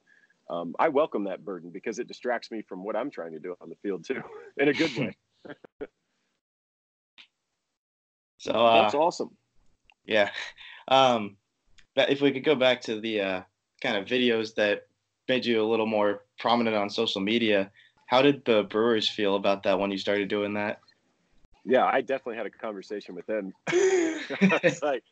um, 0.51 0.75
I 0.79 0.89
welcome 0.89 1.25
that 1.25 1.45
burden 1.45 1.71
because 1.71 1.99
it 1.99 2.09
distracts 2.09 2.51
me 2.51 2.63
from 2.63 2.85
what 2.85 2.97
I'm 2.97 3.11
trying 3.11 3.33
to 3.33 3.39
do 3.39 3.57
on 3.61 3.69
the 3.69 3.77
field 3.77 4.05
too, 4.05 4.23
in 4.57 4.69
a 4.69 4.73
good 4.73 4.97
way. 4.97 5.17
so 8.39 8.53
uh, 8.53 8.83
that's 8.83 8.95
awesome. 8.95 9.31
Yeah. 10.07 10.31
Um, 10.89 11.37
if 11.97 12.21
we 12.21 12.31
could 12.31 12.45
go 12.45 12.55
back 12.55 12.81
to 12.83 13.01
the 13.01 13.21
uh, 13.21 13.43
kind 13.83 13.97
of 13.97 14.05
videos 14.05 14.55
that 14.55 14.87
made 15.29 15.45
you 15.45 15.63
a 15.63 15.67
little 15.67 15.87
more 15.87 16.23
prominent 16.39 16.77
on 16.77 16.91
social 16.91 17.21
media. 17.21 17.71
How 18.07 18.23
did 18.23 18.45
the 18.45 18.63
Brewers 18.65 19.09
feel 19.09 19.35
about 19.35 19.65
that 19.65 19.79
when 19.79 19.91
you 19.91 19.99
started 19.99 20.29
doing 20.29 20.55
that? 20.55 20.81
Yeah, 21.65 21.85
I 21.85 22.01
definitely 22.01 22.37
had 22.37 22.47
a 22.47 22.51
conversation 22.51 23.15
with 23.15 23.27
them. 23.27 23.53
it's 23.73 24.83
like, 24.83 25.03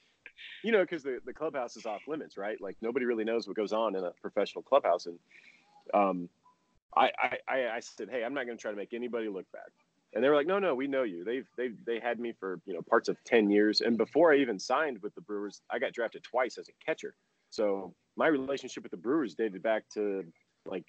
you 0.62 0.70
know, 0.70 0.82
because 0.82 1.02
the, 1.02 1.18
the 1.26 1.32
clubhouse 1.32 1.76
is 1.76 1.84
off 1.86 2.02
limits, 2.06 2.36
right? 2.36 2.60
Like 2.60 2.76
nobody 2.80 3.06
really 3.06 3.24
knows 3.24 3.48
what 3.48 3.56
goes 3.56 3.72
on 3.72 3.96
in 3.96 4.04
a 4.04 4.12
professional 4.22 4.62
clubhouse. 4.62 5.06
And 5.06 5.18
um, 5.92 6.28
I, 6.96 7.10
I, 7.48 7.66
I 7.74 7.80
said, 7.80 8.08
hey, 8.08 8.22
I'm 8.22 8.34
not 8.34 8.46
going 8.46 8.56
to 8.56 8.62
try 8.62 8.70
to 8.70 8.76
make 8.76 8.94
anybody 8.94 9.28
look 9.28 9.50
bad. 9.52 9.62
And 10.14 10.22
they 10.22 10.28
were 10.28 10.36
like, 10.36 10.46
no, 10.46 10.58
no, 10.58 10.74
we 10.74 10.86
know 10.86 11.02
you. 11.02 11.24
They've, 11.24 11.46
they've, 11.56 11.76
they 11.84 11.98
had 11.98 12.20
me 12.20 12.32
for, 12.38 12.60
you 12.66 12.72
know, 12.72 12.82
parts 12.82 13.08
of 13.08 13.16
10 13.24 13.50
years. 13.50 13.80
And 13.80 13.98
before 13.98 14.32
I 14.32 14.36
even 14.36 14.58
signed 14.58 14.98
with 15.02 15.14
the 15.16 15.20
Brewers, 15.20 15.60
I 15.70 15.80
got 15.80 15.92
drafted 15.92 16.22
twice 16.22 16.56
as 16.56 16.68
a 16.68 16.84
catcher. 16.84 17.14
So 17.50 17.94
my 18.16 18.28
relationship 18.28 18.84
with 18.84 18.92
the 18.92 18.96
Brewers 18.96 19.34
dated 19.34 19.62
back 19.62 19.84
to 19.94 20.24
like 20.66 20.86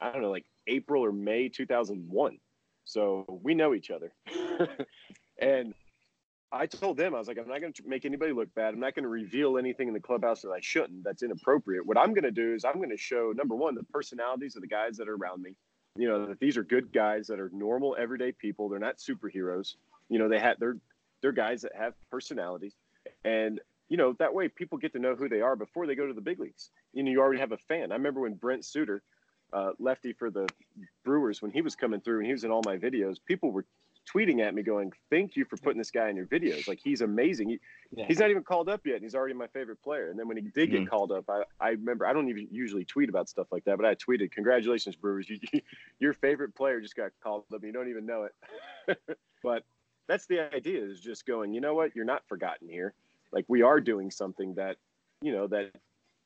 I 0.00 0.12
don't 0.12 0.22
know, 0.22 0.30
like 0.30 0.46
April 0.66 1.04
or 1.04 1.12
May 1.12 1.48
2001. 1.48 2.38
So 2.84 3.24
we 3.42 3.54
know 3.54 3.74
each 3.74 3.90
other. 3.90 4.12
and 5.40 5.74
I 6.52 6.66
told 6.66 6.96
them, 6.96 7.14
I 7.14 7.18
was 7.18 7.28
like, 7.28 7.38
I'm 7.38 7.48
not 7.48 7.60
going 7.60 7.72
to 7.72 7.82
make 7.86 8.04
anybody 8.04 8.32
look 8.32 8.54
bad. 8.54 8.74
I'm 8.74 8.80
not 8.80 8.94
going 8.94 9.02
to 9.02 9.08
reveal 9.08 9.58
anything 9.58 9.88
in 9.88 9.94
the 9.94 10.00
clubhouse 10.00 10.42
that 10.42 10.50
I 10.50 10.60
shouldn't. 10.60 11.02
That's 11.02 11.22
inappropriate. 11.22 11.84
What 11.84 11.98
I'm 11.98 12.14
going 12.14 12.24
to 12.24 12.30
do 12.30 12.54
is 12.54 12.64
I'm 12.64 12.76
going 12.76 12.90
to 12.90 12.96
show 12.96 13.32
number 13.34 13.56
one, 13.56 13.74
the 13.74 13.82
personalities 13.84 14.54
of 14.54 14.62
the 14.62 14.68
guys 14.68 14.96
that 14.98 15.08
are 15.08 15.16
around 15.16 15.42
me. 15.42 15.56
You 15.96 16.08
know, 16.08 16.26
that 16.26 16.40
these 16.40 16.56
are 16.56 16.62
good 16.62 16.92
guys 16.92 17.26
that 17.28 17.40
are 17.40 17.50
normal, 17.52 17.96
everyday 17.98 18.32
people. 18.32 18.68
They're 18.68 18.78
not 18.78 18.98
superheroes. 18.98 19.74
You 20.08 20.18
know, 20.18 20.28
they 20.28 20.38
had 20.38 20.56
they're 20.58 20.76
they're 21.22 21.32
guys 21.32 21.62
that 21.62 21.72
have 21.76 21.94
personalities. 22.10 22.74
And 23.24 23.60
you 23.88 23.96
know, 23.96 24.14
that 24.18 24.34
way 24.34 24.48
people 24.48 24.78
get 24.78 24.92
to 24.92 24.98
know 24.98 25.14
who 25.14 25.28
they 25.28 25.40
are 25.40 25.56
before 25.56 25.86
they 25.86 25.94
go 25.94 26.06
to 26.06 26.12
the 26.12 26.20
big 26.20 26.40
leagues. 26.40 26.70
You 26.92 27.02
know, 27.02 27.10
you 27.10 27.20
already 27.20 27.40
have 27.40 27.52
a 27.52 27.56
fan. 27.56 27.92
I 27.92 27.94
remember 27.94 28.20
when 28.20 28.34
Brent 28.34 28.64
Suter, 28.64 29.02
uh, 29.52 29.72
lefty 29.78 30.12
for 30.12 30.30
the 30.30 30.46
Brewers, 31.04 31.40
when 31.40 31.52
he 31.52 31.62
was 31.62 31.76
coming 31.76 32.00
through 32.00 32.18
and 32.18 32.26
he 32.26 32.32
was 32.32 32.44
in 32.44 32.50
all 32.50 32.62
my 32.64 32.76
videos, 32.76 33.16
people 33.24 33.52
were 33.52 33.64
tweeting 34.12 34.40
at 34.40 34.54
me 34.54 34.62
going, 34.62 34.92
"Thank 35.10 35.36
you 35.36 35.44
for 35.44 35.56
putting 35.56 35.78
this 35.78 35.90
guy 35.90 36.08
in 36.08 36.16
your 36.16 36.26
videos. 36.26 36.68
Like 36.68 36.80
he's 36.82 37.00
amazing. 37.00 37.50
He, 37.50 37.60
yeah. 37.90 38.06
He's 38.06 38.18
not 38.18 38.30
even 38.30 38.42
called 38.42 38.68
up 38.68 38.86
yet, 38.86 38.96
and 38.96 39.02
he's 39.02 39.14
already 39.14 39.34
my 39.34 39.48
favorite 39.48 39.82
player." 39.82 40.10
And 40.10 40.18
then 40.18 40.28
when 40.28 40.36
he 40.36 40.44
did 40.44 40.70
get 40.70 40.82
mm. 40.82 40.88
called 40.88 41.12
up, 41.12 41.28
I, 41.28 41.42
I 41.60 41.70
remember 41.70 42.06
I 42.06 42.12
don't 42.12 42.28
even 42.28 42.48
usually 42.50 42.84
tweet 42.84 43.08
about 43.08 43.28
stuff 43.28 43.48
like 43.50 43.64
that, 43.64 43.76
but 43.76 43.86
I 43.86 43.94
tweeted, 43.94 44.30
"Congratulations, 44.32 44.96
Brewers! 44.96 45.28
You, 45.28 45.38
your 45.98 46.12
favorite 46.12 46.54
player 46.54 46.80
just 46.80 46.96
got 46.96 47.10
called 47.22 47.44
up. 47.54 47.62
You 47.62 47.72
don't 47.72 47.88
even 47.88 48.06
know 48.06 48.28
it." 48.88 48.98
but 49.42 49.64
that's 50.08 50.26
the 50.26 50.52
idea: 50.54 50.84
is 50.84 51.00
just 51.00 51.26
going. 51.26 51.52
You 51.52 51.60
know 51.60 51.74
what? 51.74 51.94
You're 51.96 52.04
not 52.04 52.22
forgotten 52.28 52.68
here 52.68 52.94
like 53.32 53.44
we 53.48 53.62
are 53.62 53.80
doing 53.80 54.10
something 54.10 54.54
that 54.54 54.76
you 55.22 55.32
know 55.32 55.46
that 55.46 55.70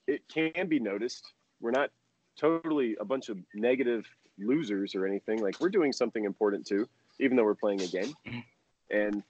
it 0.07 0.23
can 0.29 0.69
be 0.69 0.79
noticed 0.79 1.33
we're 1.61 1.71
not 1.71 1.91
totally 2.39 2.97
a 3.01 3.05
bunch 3.05 3.29
of 3.29 3.39
negative 3.55 4.07
losers 4.39 4.95
or 4.95 5.07
anything 5.07 5.43
like 5.43 5.61
we're 5.61 5.69
doing 5.69 5.93
something 5.93 6.25
important 6.25 6.67
too 6.67 6.89
even 7.21 7.37
though 7.37 7.45
we're 7.45 7.55
playing 7.55 7.83
a 7.83 7.87
game. 7.87 8.15
And 8.93 9.23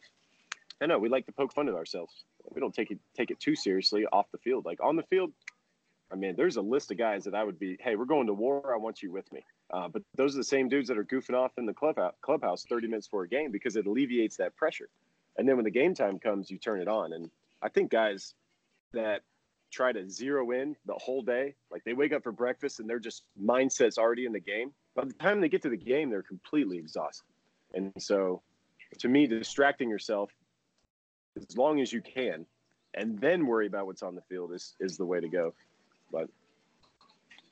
i 0.81 0.87
know 0.87 0.99
we 0.99 1.11
like 1.11 1.27
to 1.27 1.33
poke 1.33 1.53
fun 1.53 1.69
at 1.69 1.75
ourselves. 1.75 2.25
We 2.51 2.63
don't 2.63 2.75
take 2.75 2.91
it 2.91 2.99
take 3.15 3.31
it 3.31 3.39
too 3.39 3.55
seriously 3.55 4.07
off 4.11 4.25
the 4.33 4.39
field. 4.39 4.65
Like 4.65 4.79
on 4.83 4.97
the 4.97 5.03
field 5.03 5.33
i 6.11 6.17
mean 6.17 6.35
there's 6.35 6.57
a 6.57 6.63
list 6.63 6.91
of 6.91 6.97
guys 6.97 7.25
that 7.25 7.35
i 7.35 7.45
would 7.45 7.59
be 7.59 7.77
hey 7.79 7.95
we're 7.97 8.07
going 8.07 8.27
to 8.29 8.33
war. 8.33 8.73
I 8.73 8.79
want 8.79 9.03
you 9.03 9.13
with 9.13 9.31
me. 9.33 9.45
Uh, 9.71 9.89
but 9.89 10.03
those 10.15 10.35
are 10.35 10.39
the 10.39 10.45
same 10.45 10.71
dudes 10.71 10.89
that 10.89 10.97
are 10.97 11.05
goofing 11.05 11.35
off 11.35 11.53
in 11.59 11.67
the 11.67 11.75
clubhouse, 11.75 12.15
clubhouse 12.23 12.65
30 12.71 12.89
minutes 12.89 13.07
for 13.07 13.23
a 13.23 13.29
game 13.29 13.53
because 13.53 13.77
it 13.77 13.87
alleviates 13.87 14.39
that 14.39 14.57
pressure. 14.57 14.89
And 15.37 15.47
then 15.47 15.57
when 15.57 15.65
the 15.65 15.71
game 15.71 15.95
time 15.95 16.19
comes 16.19 16.51
you 16.51 16.57
turn 16.57 16.81
it 16.81 16.89
on. 16.89 17.13
And 17.13 17.31
I 17.63 17.69
think 17.69 17.91
guys 17.91 18.35
that 18.93 19.23
try 19.71 19.93
to 19.93 20.09
zero 20.09 20.51
in 20.51 20.75
the 20.87 20.95
whole 20.95 21.23
day, 21.23 21.55
like 21.71 21.85
they 21.85 21.93
wake 21.93 22.13
up 22.13 22.23
for 22.23 22.33
breakfast 22.33 22.81
and 22.81 22.89
they're 22.89 22.99
just 22.99 23.25
mindsets 23.41 23.99
already 23.99 24.27
in 24.27 24.33
the 24.33 24.41
game. 24.41 24.73
By 24.97 25.05
the 25.05 25.13
time 25.13 25.41
they 25.41 25.49
get 25.49 25.63
to 25.63 25.69
the 25.69 25.77
game, 25.77 26.11
they're 26.11 26.23
completely 26.23 26.79
exhausted. 26.79 27.27
And 27.75 27.93
so, 27.99 28.43
to 28.99 29.09
me, 29.09 29.27
distracting 29.27 29.89
yourself 29.89 30.31
as 31.37 31.57
long 31.57 31.81
as 31.81 31.93
you 31.93 32.03
can, 32.03 32.47
and 32.95 33.19
then 33.21 33.47
worry 33.47 33.67
about 33.67 33.87
what's 33.87 34.03
on 34.03 34.15
the 34.15 34.23
field 34.23 34.53
is 34.53 34.75
is 34.81 34.97
the 34.97 35.07
way 35.07 35.21
to 35.21 35.29
go. 35.29 35.55
But 36.11 36.29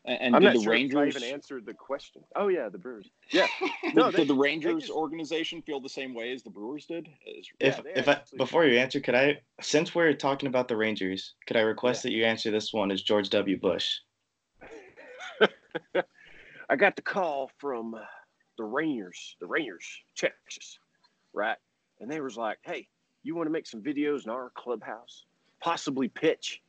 and 0.09 0.35
I'm 0.35 0.42
not 0.42 0.54
the 0.54 0.62
sure 0.62 0.72
Rangers 0.72 1.16
even 1.16 1.28
answered 1.28 1.66
the 1.66 1.74
question? 1.74 2.22
Oh 2.35 2.48
yeah, 2.48 2.68
the 2.68 2.78
Brewers. 2.78 3.11
Yeah. 3.31 3.46
no, 3.94 4.11
did, 4.11 4.28
the 4.28 4.35
Rangers 4.35 4.85
just... 4.85 4.92
organization 4.92 5.61
feel 5.62 5.81
the 5.81 5.88
same 5.88 6.14
way 6.14 6.33
as 6.33 6.42
the 6.42 6.50
Brewers 6.50 6.87
did? 6.87 7.09
If 7.26 7.52
yeah, 7.61 7.92
if 7.94 8.09
I, 8.09 8.20
before 8.37 8.64
you 8.64 8.78
answer, 8.78 9.00
could 9.00 9.14
I, 9.14 9.40
since 9.61 9.94
we're 9.94 10.14
talking 10.14 10.46
about 10.46 10.66
the 10.66 10.76
Rangers, 10.76 11.35
could 11.46 11.57
I 11.57 11.61
request 11.61 12.04
yeah. 12.04 12.11
that 12.11 12.16
you 12.16 12.24
answer 12.24 12.50
this 12.50 12.72
one 12.72 12.90
as 12.90 13.02
George 13.02 13.28
W. 13.31 13.59
Bush? 13.59 13.96
I 16.70 16.76
got 16.76 16.96
the 16.96 17.02
call 17.02 17.50
from 17.59 17.94
the 18.59 18.64
Rangers, 18.64 19.37
the 19.40 19.47
Rangers, 19.47 19.87
Texas, 20.16 20.79
right? 21.33 21.57
And 22.01 22.11
they 22.11 22.21
was 22.21 22.37
like, 22.37 22.59
"Hey, 22.62 22.88
you 23.23 23.35
want 23.35 23.47
to 23.47 23.51
make 23.51 23.66
some 23.66 23.83
videos 23.83 24.25
in 24.25 24.31
our 24.31 24.51
clubhouse, 24.55 25.25
possibly 25.61 26.09
pitch?" 26.09 26.61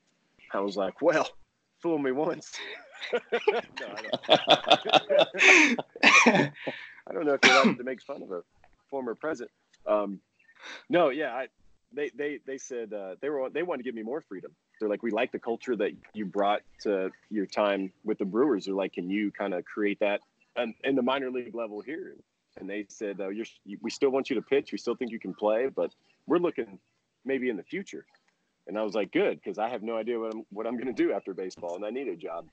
I 0.54 0.62
was 0.62 0.78
like, 0.78 1.02
"Well, 1.02 1.30
fool 1.82 1.98
me 1.98 2.12
once." 2.12 2.54
no, 3.14 3.20
I 3.82 4.02
don't. 4.02 4.14
I 7.10 7.14
don't 7.14 7.26
know 7.26 7.34
if 7.34 7.40
you're 7.44 7.54
allowed 7.54 7.78
to 7.78 7.84
make 7.84 8.02
fun 8.02 8.22
of 8.22 8.32
a 8.32 8.42
former 8.90 9.16
president. 9.16 9.52
Um, 9.86 10.20
no, 10.90 11.10
yeah, 11.10 11.34
I, 11.34 11.48
they 11.94 12.12
they 12.16 12.40
they 12.46 12.58
said 12.58 12.94
uh, 12.94 13.16
they 13.22 13.30
were 13.30 13.50
they 13.50 13.64
wanted 13.64 13.80
to 13.80 13.84
give 13.84 13.96
me 13.96 14.04
more 14.04 14.22
freedom. 14.22 14.52
They're 14.80 14.90
like, 14.90 15.04
we 15.04 15.12
like 15.12 15.32
the 15.32 15.40
culture 15.40 15.76
that 15.76 15.92
you 16.14 16.26
brought 16.26 16.62
to 16.84 17.12
your 17.30 17.46
time 17.46 17.92
with 18.06 18.18
the 18.18 18.26
Brewers. 18.26 18.66
They're 18.66 18.76
like, 18.76 18.94
can 18.94 19.10
you 19.10 19.32
kind 19.32 19.54
of 19.54 19.66
create 19.66 20.00
that 20.00 20.22
in 20.84 20.96
the 20.96 21.02
minor 21.02 21.30
league 21.30 21.56
level 21.56 21.82
here? 21.82 22.16
And 22.60 22.70
they 22.70 22.86
said, 22.90 23.22
uh, 23.22 23.30
you're, 23.30 23.46
we 23.82 23.90
still 23.90 24.10
want 24.10 24.30
you 24.30 24.36
to 24.36 24.42
pitch. 24.42 24.72
We 24.72 24.78
still 24.78 24.96
think 24.96 25.12
you 25.12 25.20
can 25.20 25.34
play, 25.34 25.70
but 25.74 25.94
we're 26.28 26.40
looking 26.40 26.80
maybe 27.26 27.50
in 27.50 27.58
the 27.58 27.64
future. 27.64 28.06
And 28.68 28.78
I 28.78 28.84
was 28.84 28.94
like, 28.94 29.12
good, 29.12 29.40
because 29.42 29.58
I 29.58 29.70
have 29.70 29.82
no 29.82 29.96
idea 29.98 30.20
what 30.20 30.34
I'm 30.34 30.46
what 30.52 30.68
I'm 30.68 30.76
going 30.76 30.94
to 30.94 30.94
do 30.94 31.12
after 31.12 31.34
baseball, 31.34 31.76
and 31.76 31.86
I 31.86 31.90
need 31.90 32.08
a 32.08 32.16
job. 32.16 32.48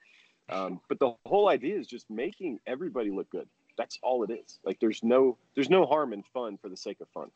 Um, 0.49 0.81
but 0.89 0.99
the 0.99 1.13
whole 1.27 1.49
idea 1.49 1.79
is 1.79 1.87
just 1.87 2.09
making 2.09 2.61
everybody 2.67 3.11
look 3.11 3.29
good. 3.31 3.49
That's 3.77 3.99
all 4.03 4.23
it 4.23 4.31
is. 4.31 4.59
Like 4.65 4.81
there's 4.81 5.03
no 5.03 5.37
there's 5.55 5.69
no 5.69 5.85
harm 5.85 6.13
in 6.13 6.23
fun 6.23 6.57
for 6.57 6.69
the 6.69 6.77
sake 6.77 7.01
of 7.01 7.09
fun. 7.09 7.31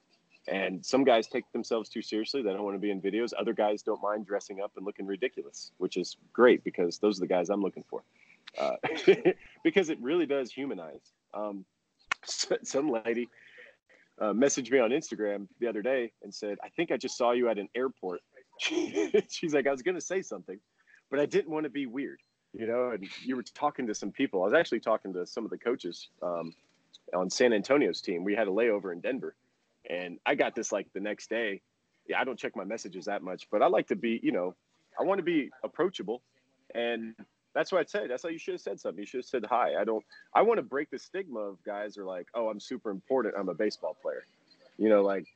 And 0.49 0.85
some 0.85 1.05
guys 1.05 1.27
take 1.27 1.45
themselves 1.53 1.91
too 1.91 2.01
seriously. 2.01 2.43
They 2.43 2.51
don't 2.51 2.63
want 2.63 2.75
to 2.75 2.81
be 2.81 2.91
in 2.91 3.01
videos. 3.01 3.33
Other 3.39 3.53
guys 3.53 3.83
don't 3.83 4.03
mind 4.03 4.27
dressing 4.27 4.61
up 4.61 4.73
and 4.77 4.87
looking 4.87 5.07
ridiculous, 5.07 5.73
which 5.77 5.99
is 5.99 6.17
great 6.33 6.65
because 6.65 6.99
those 6.99 7.19
are 7.19 7.21
the 7.21 7.27
guys 7.27 7.51
I'm 7.51 7.61
looking 7.61 7.85
for. 7.91 8.03
Uh, 8.59 8.77
because 9.65 9.91
it 9.91 9.99
really 10.01 10.27
does 10.27 10.53
humanize. 10.53 11.13
Um, 11.35 11.65
some 12.25 12.91
lady 12.91 13.29
uh, 14.21 14.33
messaged 14.33 14.71
me 14.71 14.79
on 14.79 14.91
Instagram 14.91 15.47
the 15.61 15.67
other 15.67 15.83
day 15.83 16.13
and 16.23 16.35
said, 16.35 16.59
"I 16.63 16.69
think 16.69 16.91
I 16.91 16.97
just 16.97 17.17
saw 17.17 17.33
you 17.33 17.49
at 17.49 17.59
an 17.59 17.69
airport." 17.75 18.21
She's 18.59 19.55
like, 19.55 19.67
"I 19.67 19.71
was 19.71 19.83
going 19.83 19.95
to 19.95 20.01
say 20.01 20.23
something, 20.23 20.59
but 21.11 21.19
I 21.19 21.27
didn't 21.27 21.51
want 21.51 21.65
to 21.65 21.71
be 21.71 21.87
weird, 21.87 22.21
you 22.53 22.67
know." 22.67 22.91
And 22.91 23.07
you 23.25 23.37
were 23.37 23.43
talking 23.43 23.87
to 23.87 23.95
some 23.95 24.13
people. 24.13 24.43
I 24.43 24.45
was 24.45 24.55
actually 24.55 24.81
talking 24.81 25.13
to 25.15 25.27
some 25.27 25.45
of 25.45 25.51
the 25.51 25.59
coaches 25.59 26.09
um, 26.23 26.53
on 27.15 27.31
San 27.31 27.53
Antonio's 27.53 28.01
team. 28.01 28.25
We 28.25 28.35
had 28.35 28.49
a 28.49 28.51
layover 28.51 28.93
in 28.93 29.01
Denver, 29.01 29.35
and 29.89 30.19
I 30.27 30.35
got 30.35 30.55
this 30.55 30.73
like 30.73 30.93
the 30.93 31.01
next 31.01 31.31
day. 31.31 31.63
Yeah, 32.07 32.21
I 32.21 32.25
don't 32.25 32.39
check 32.39 32.57
my 32.57 32.65
messages 32.65 33.07
that 33.07 33.23
much, 33.23 33.49
but 33.51 33.63
I 33.63 33.69
like 33.69 33.87
to 33.89 33.97
be, 33.97 34.21
you 34.23 34.33
know, 34.33 34.55
I 34.99 35.05
want 35.05 35.19
to 35.19 35.23
be 35.23 35.51
approachable, 35.63 36.23
and 36.75 37.15
that's 37.55 37.73
what 37.73 37.81
I'd 37.81 37.91
say. 37.91 38.07
That's 38.07 38.23
how 38.23 38.29
you 38.29 38.39
should 38.39 38.55
have 38.55 38.61
said 38.61 38.81
something. 38.81 39.01
You 39.01 39.07
should 39.07 39.19
have 39.19 39.25
said 39.25 39.45
hi. 39.49 39.75
I 39.81 39.85
don't. 39.85 40.05
I 40.35 40.43
want 40.43 40.59
to 40.59 40.63
break 40.63 40.91
the 40.91 40.99
stigma 40.99 41.41
of 41.41 41.63
guys 41.65 41.99
are 41.99 42.05
like, 42.05 42.27
oh, 42.35 42.49
I'm 42.49 42.61
super 42.61 42.91
important. 42.91 43.35
I'm 43.39 43.49
a 43.49 43.55
baseball 43.55 43.97
player. 44.01 44.25
You 44.79 44.89
know, 44.89 45.03
like, 45.03 45.27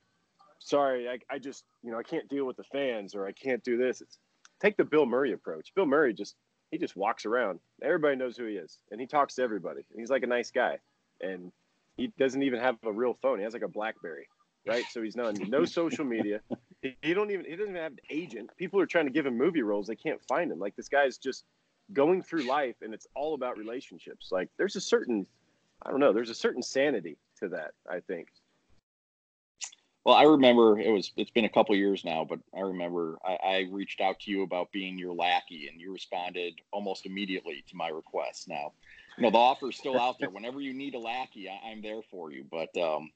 sorry, 0.59 1.09
I, 1.09 1.18
I 1.31 1.38
just, 1.38 1.64
you 1.83 1.90
know, 1.90 1.98
I 1.98 2.03
can't 2.03 2.29
deal 2.29 2.46
with 2.46 2.57
the 2.57 2.64
fans 2.64 3.14
or 3.14 3.27
I 3.27 3.33
can't 3.33 3.62
do 3.64 3.77
this. 3.77 4.00
It's 4.00 4.18
take 4.61 4.77
the 4.77 4.85
Bill 4.85 5.07
Murray 5.07 5.33
approach. 5.33 5.72
Bill 5.74 5.87
Murray 5.87 6.14
just 6.14 6.37
he 6.70 6.79
just 6.79 6.96
walks 6.96 7.27
around. 7.27 7.61
Everybody 7.83 8.16
knows 8.16 8.37
who 8.37 8.46
he 8.46 8.55
is, 8.55 8.79
and 8.90 9.00
he 9.00 9.07
talks 9.07 9.35
to 9.37 9.42
everybody. 9.42 9.83
He's 9.94 10.11
like 10.11 10.22
a 10.22 10.29
nice 10.29 10.50
guy, 10.50 10.79
and 11.20 11.53
he 11.96 12.12
doesn't 12.18 12.42
even 12.42 12.61
have 12.61 12.77
a 12.85 12.92
real 12.92 13.16
phone. 13.22 13.38
He 13.38 13.44
has 13.44 13.53
like 13.53 13.62
a 13.62 13.68
BlackBerry, 13.68 14.29
right? 14.66 14.85
So 14.90 15.03
he's 15.03 15.16
not 15.16 15.38
no 15.48 15.64
social 15.64 16.05
media. 16.05 16.40
He, 16.83 16.94
he 17.00 17.14
don't 17.14 17.31
even 17.31 17.46
he 17.46 17.53
doesn't 17.53 17.70
even 17.70 17.83
have 17.83 17.92
an 17.92 17.98
agent. 18.11 18.50
People 18.59 18.79
are 18.79 18.85
trying 18.85 19.07
to 19.07 19.11
give 19.11 19.24
him 19.24 19.38
movie 19.38 19.62
roles. 19.62 19.87
They 19.87 19.96
can't 19.96 20.20
find 20.29 20.53
him. 20.53 20.59
Like 20.59 20.77
this 20.77 20.90
guy's 20.90 21.16
just 21.16 21.44
going 21.92 22.23
through 22.23 22.49
life 22.49 22.77
and 22.83 22.94
it's 22.94 23.07
all 23.14 23.35
about 23.35 23.59
relationships. 23.59 24.31
Like 24.33 24.49
there's 24.57 24.77
a 24.77 24.81
certain, 24.81 25.27
I 25.83 25.90
don't 25.90 26.01
know, 26.01 26.12
there's 26.12 26.31
a 26.31 26.35
certain 26.35 26.62
sanity 26.62 27.16
to 27.40 27.49
that, 27.49 27.73
I 27.90 28.01
think. 28.01 28.29
Well, 30.05 30.14
I 30.14 30.25
remember 30.25 30.79
it 30.79 30.90
was, 30.90 31.12
it's 31.16 31.31
been 31.31 31.47
a 31.47 31.51
couple 31.51 31.75
years 31.77 32.05
now, 32.05 32.27
but 32.29 32.38
I 32.55 32.61
remember 32.61 33.18
I, 33.25 33.38
I, 33.42 33.66
reached 33.70 34.03
out 34.03 34.20
to 34.20 34.31
you 34.31 34.42
about 34.42 34.70
being 34.70 34.99
your 34.99 35.14
lackey 35.14 35.68
and 35.70 35.81
you 35.81 35.92
responded 35.92 36.61
almost 36.73 37.07
immediately 37.07 37.64
to 37.68 37.77
my 37.77 37.88
request. 37.88 38.47
Now, 38.47 38.73
you 39.16 39.23
know, 39.23 39.31
the 39.31 39.38
offer's 39.38 39.79
still 39.79 39.99
out 39.99 40.16
there. 40.18 40.29
Whenever 40.29 40.61
you 40.61 40.75
need 40.75 40.94
a 40.94 40.99
lackey, 40.99 41.49
I, 41.49 41.70
am 41.70 41.81
there 41.81 42.03
for 42.11 42.31
you. 42.31 42.44
But, 42.51 42.77
um, 42.77 43.11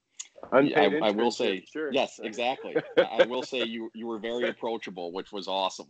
I, 0.52 1.00
I, 1.02 1.11
will 1.11 1.31
say, 1.31 1.64
sure. 1.70 1.92
yes, 1.92 2.20
exactly. 2.22 2.76
I 2.96 3.26
will 3.26 3.42
say 3.42 3.64
you 3.64 3.90
you 3.94 4.07
were 4.07 4.18
very 4.18 4.48
approachable, 4.48 5.12
which 5.12 5.33
was 5.33 5.48
awesome. 5.48 5.88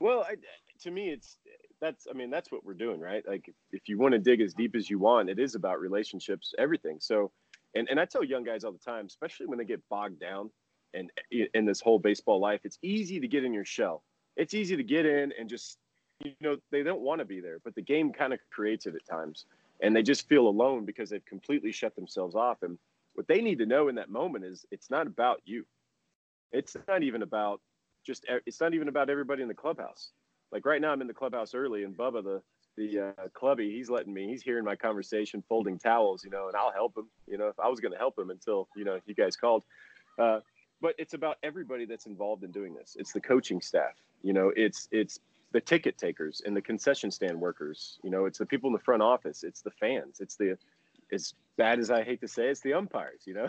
Well, 0.00 0.24
I, 0.28 0.36
to 0.82 0.90
me, 0.90 1.10
it's 1.10 1.38
that's 1.80 2.06
I 2.10 2.14
mean 2.14 2.30
that's 2.30 2.50
what 2.50 2.64
we're 2.64 2.74
doing, 2.74 3.00
right? 3.00 3.26
Like 3.26 3.52
if 3.72 3.88
you 3.88 3.98
want 3.98 4.12
to 4.12 4.18
dig 4.18 4.40
as 4.40 4.54
deep 4.54 4.74
as 4.74 4.88
you 4.90 4.98
want, 4.98 5.30
it 5.30 5.38
is 5.38 5.54
about 5.54 5.80
relationships, 5.80 6.54
everything. 6.58 6.98
So, 7.00 7.30
and 7.74 7.88
and 7.88 8.00
I 8.00 8.04
tell 8.04 8.24
young 8.24 8.44
guys 8.44 8.64
all 8.64 8.72
the 8.72 8.78
time, 8.78 9.06
especially 9.06 9.46
when 9.46 9.58
they 9.58 9.64
get 9.64 9.82
bogged 9.88 10.20
down 10.20 10.50
and 10.94 11.10
in 11.54 11.66
this 11.66 11.80
whole 11.80 11.98
baseball 11.98 12.40
life, 12.40 12.60
it's 12.64 12.78
easy 12.82 13.20
to 13.20 13.28
get 13.28 13.44
in 13.44 13.52
your 13.52 13.64
shell. 13.64 14.02
It's 14.36 14.54
easy 14.54 14.76
to 14.76 14.82
get 14.82 15.04
in 15.04 15.32
and 15.38 15.48
just 15.48 15.78
you 16.24 16.32
know 16.40 16.56
they 16.70 16.82
don't 16.82 17.00
want 17.00 17.20
to 17.20 17.24
be 17.24 17.40
there, 17.40 17.58
but 17.64 17.74
the 17.74 17.82
game 17.82 18.12
kind 18.12 18.32
of 18.32 18.40
creates 18.50 18.86
it 18.86 18.94
at 18.94 19.06
times, 19.06 19.46
and 19.80 19.94
they 19.94 20.02
just 20.02 20.28
feel 20.28 20.48
alone 20.48 20.84
because 20.84 21.10
they've 21.10 21.24
completely 21.26 21.72
shut 21.72 21.94
themselves 21.94 22.34
off. 22.34 22.62
And 22.62 22.78
what 23.14 23.28
they 23.28 23.40
need 23.40 23.58
to 23.58 23.66
know 23.66 23.88
in 23.88 23.96
that 23.96 24.10
moment 24.10 24.44
is 24.44 24.64
it's 24.70 24.90
not 24.90 25.06
about 25.06 25.42
you. 25.44 25.64
It's 26.52 26.76
not 26.88 27.02
even 27.02 27.22
about 27.22 27.60
just 28.04 28.24
it's 28.46 28.60
not 28.60 28.74
even 28.74 28.88
about 28.88 29.10
everybody 29.10 29.42
in 29.42 29.48
the 29.48 29.54
clubhouse 29.54 30.12
like 30.52 30.66
right 30.66 30.80
now 30.80 30.92
I'm 30.92 31.00
in 31.00 31.06
the 31.06 31.14
clubhouse 31.14 31.54
early 31.54 31.84
and 31.84 31.96
Bubba 31.96 32.22
the 32.24 32.42
the 32.76 33.12
uh, 33.18 33.28
clubby 33.34 33.70
he's 33.70 33.90
letting 33.90 34.14
me 34.14 34.28
he's 34.28 34.42
hearing 34.42 34.64
my 34.64 34.76
conversation 34.76 35.42
folding 35.48 35.78
towels 35.78 36.24
you 36.24 36.30
know 36.30 36.46
and 36.46 36.56
I'll 36.56 36.72
help 36.72 36.96
him 36.96 37.08
you 37.26 37.38
know 37.38 37.48
if 37.48 37.58
I 37.58 37.68
was 37.68 37.80
going 37.80 37.92
to 37.92 37.98
help 37.98 38.18
him 38.18 38.30
until 38.30 38.68
you 38.76 38.84
know 38.84 39.00
you 39.06 39.14
guys 39.14 39.36
called. 39.36 39.64
Uh, 40.18 40.40
but 40.80 40.94
it's 40.96 41.14
about 41.14 41.38
everybody 41.42 41.86
that's 41.86 42.06
involved 42.06 42.44
in 42.44 42.52
doing 42.52 42.72
this. 42.72 42.96
It's 42.98 43.12
the 43.12 43.20
coaching 43.20 43.60
staff 43.60 43.94
you 44.22 44.32
know 44.32 44.52
it's 44.56 44.88
it's 44.90 45.20
the 45.52 45.60
ticket 45.60 45.96
takers 45.96 46.42
and 46.44 46.56
the 46.56 46.60
concession 46.60 47.10
stand 47.10 47.40
workers 47.40 47.98
you 48.02 48.10
know 48.10 48.26
it's 48.26 48.38
the 48.38 48.46
people 48.46 48.68
in 48.68 48.72
the 48.72 48.78
front 48.78 49.02
office 49.02 49.44
it's 49.44 49.62
the 49.62 49.70
fans 49.70 50.20
it's 50.20 50.36
the 50.36 50.56
as 51.10 51.32
bad 51.56 51.78
as 51.78 51.90
I 51.90 52.04
hate 52.04 52.20
to 52.20 52.28
say 52.28 52.48
it's 52.48 52.60
the 52.60 52.74
umpires 52.74 53.22
you 53.24 53.34
know? 53.34 53.48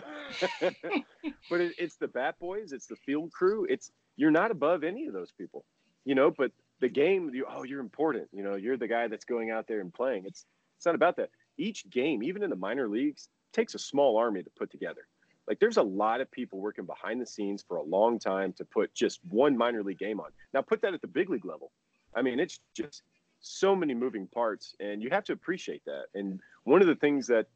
But 1.50 1.60
it, 1.60 1.74
it's 1.78 1.96
the 1.96 2.08
bat 2.08 2.36
boys 2.38 2.72
it's 2.72 2.86
the 2.86 2.96
field 2.96 3.32
crew 3.32 3.66
it's 3.68 3.90
you're 4.16 4.30
not 4.30 4.50
above 4.50 4.84
any 4.84 5.06
of 5.06 5.12
those 5.12 5.32
people 5.32 5.64
you 6.04 6.14
know 6.14 6.30
but 6.30 6.52
the 6.80 6.88
game, 6.88 7.30
you, 7.32 7.46
oh, 7.48 7.62
you're 7.62 7.80
important. 7.80 8.28
You 8.32 8.42
know, 8.42 8.56
you're 8.56 8.76
the 8.76 8.88
guy 8.88 9.08
that's 9.08 9.24
going 9.24 9.50
out 9.50 9.66
there 9.66 9.80
and 9.80 9.92
playing. 9.92 10.24
It's 10.26 10.44
it's 10.76 10.86
not 10.86 10.94
about 10.94 11.16
that. 11.16 11.30
Each 11.58 11.88
game, 11.90 12.22
even 12.22 12.42
in 12.42 12.48
the 12.48 12.56
minor 12.56 12.88
leagues, 12.88 13.28
takes 13.52 13.74
a 13.74 13.78
small 13.78 14.16
army 14.16 14.42
to 14.42 14.50
put 14.58 14.70
together. 14.70 15.06
Like 15.46 15.58
there's 15.58 15.76
a 15.76 15.82
lot 15.82 16.20
of 16.20 16.30
people 16.30 16.60
working 16.60 16.86
behind 16.86 17.20
the 17.20 17.26
scenes 17.26 17.64
for 17.66 17.76
a 17.76 17.82
long 17.82 18.18
time 18.18 18.52
to 18.54 18.64
put 18.64 18.94
just 18.94 19.20
one 19.28 19.56
minor 19.56 19.82
league 19.82 19.98
game 19.98 20.20
on. 20.20 20.30
Now 20.54 20.62
put 20.62 20.80
that 20.82 20.94
at 20.94 21.00
the 21.00 21.08
big 21.08 21.28
league 21.28 21.44
level. 21.44 21.72
I 22.14 22.22
mean, 22.22 22.40
it's 22.40 22.60
just 22.74 23.02
so 23.40 23.74
many 23.74 23.94
moving 23.94 24.26
parts 24.28 24.74
and 24.80 25.02
you 25.02 25.10
have 25.10 25.24
to 25.24 25.32
appreciate 25.32 25.84
that. 25.86 26.04
And 26.14 26.40
one 26.64 26.80
of 26.80 26.86
the 26.86 26.94
things 26.94 27.26
that 27.26 27.46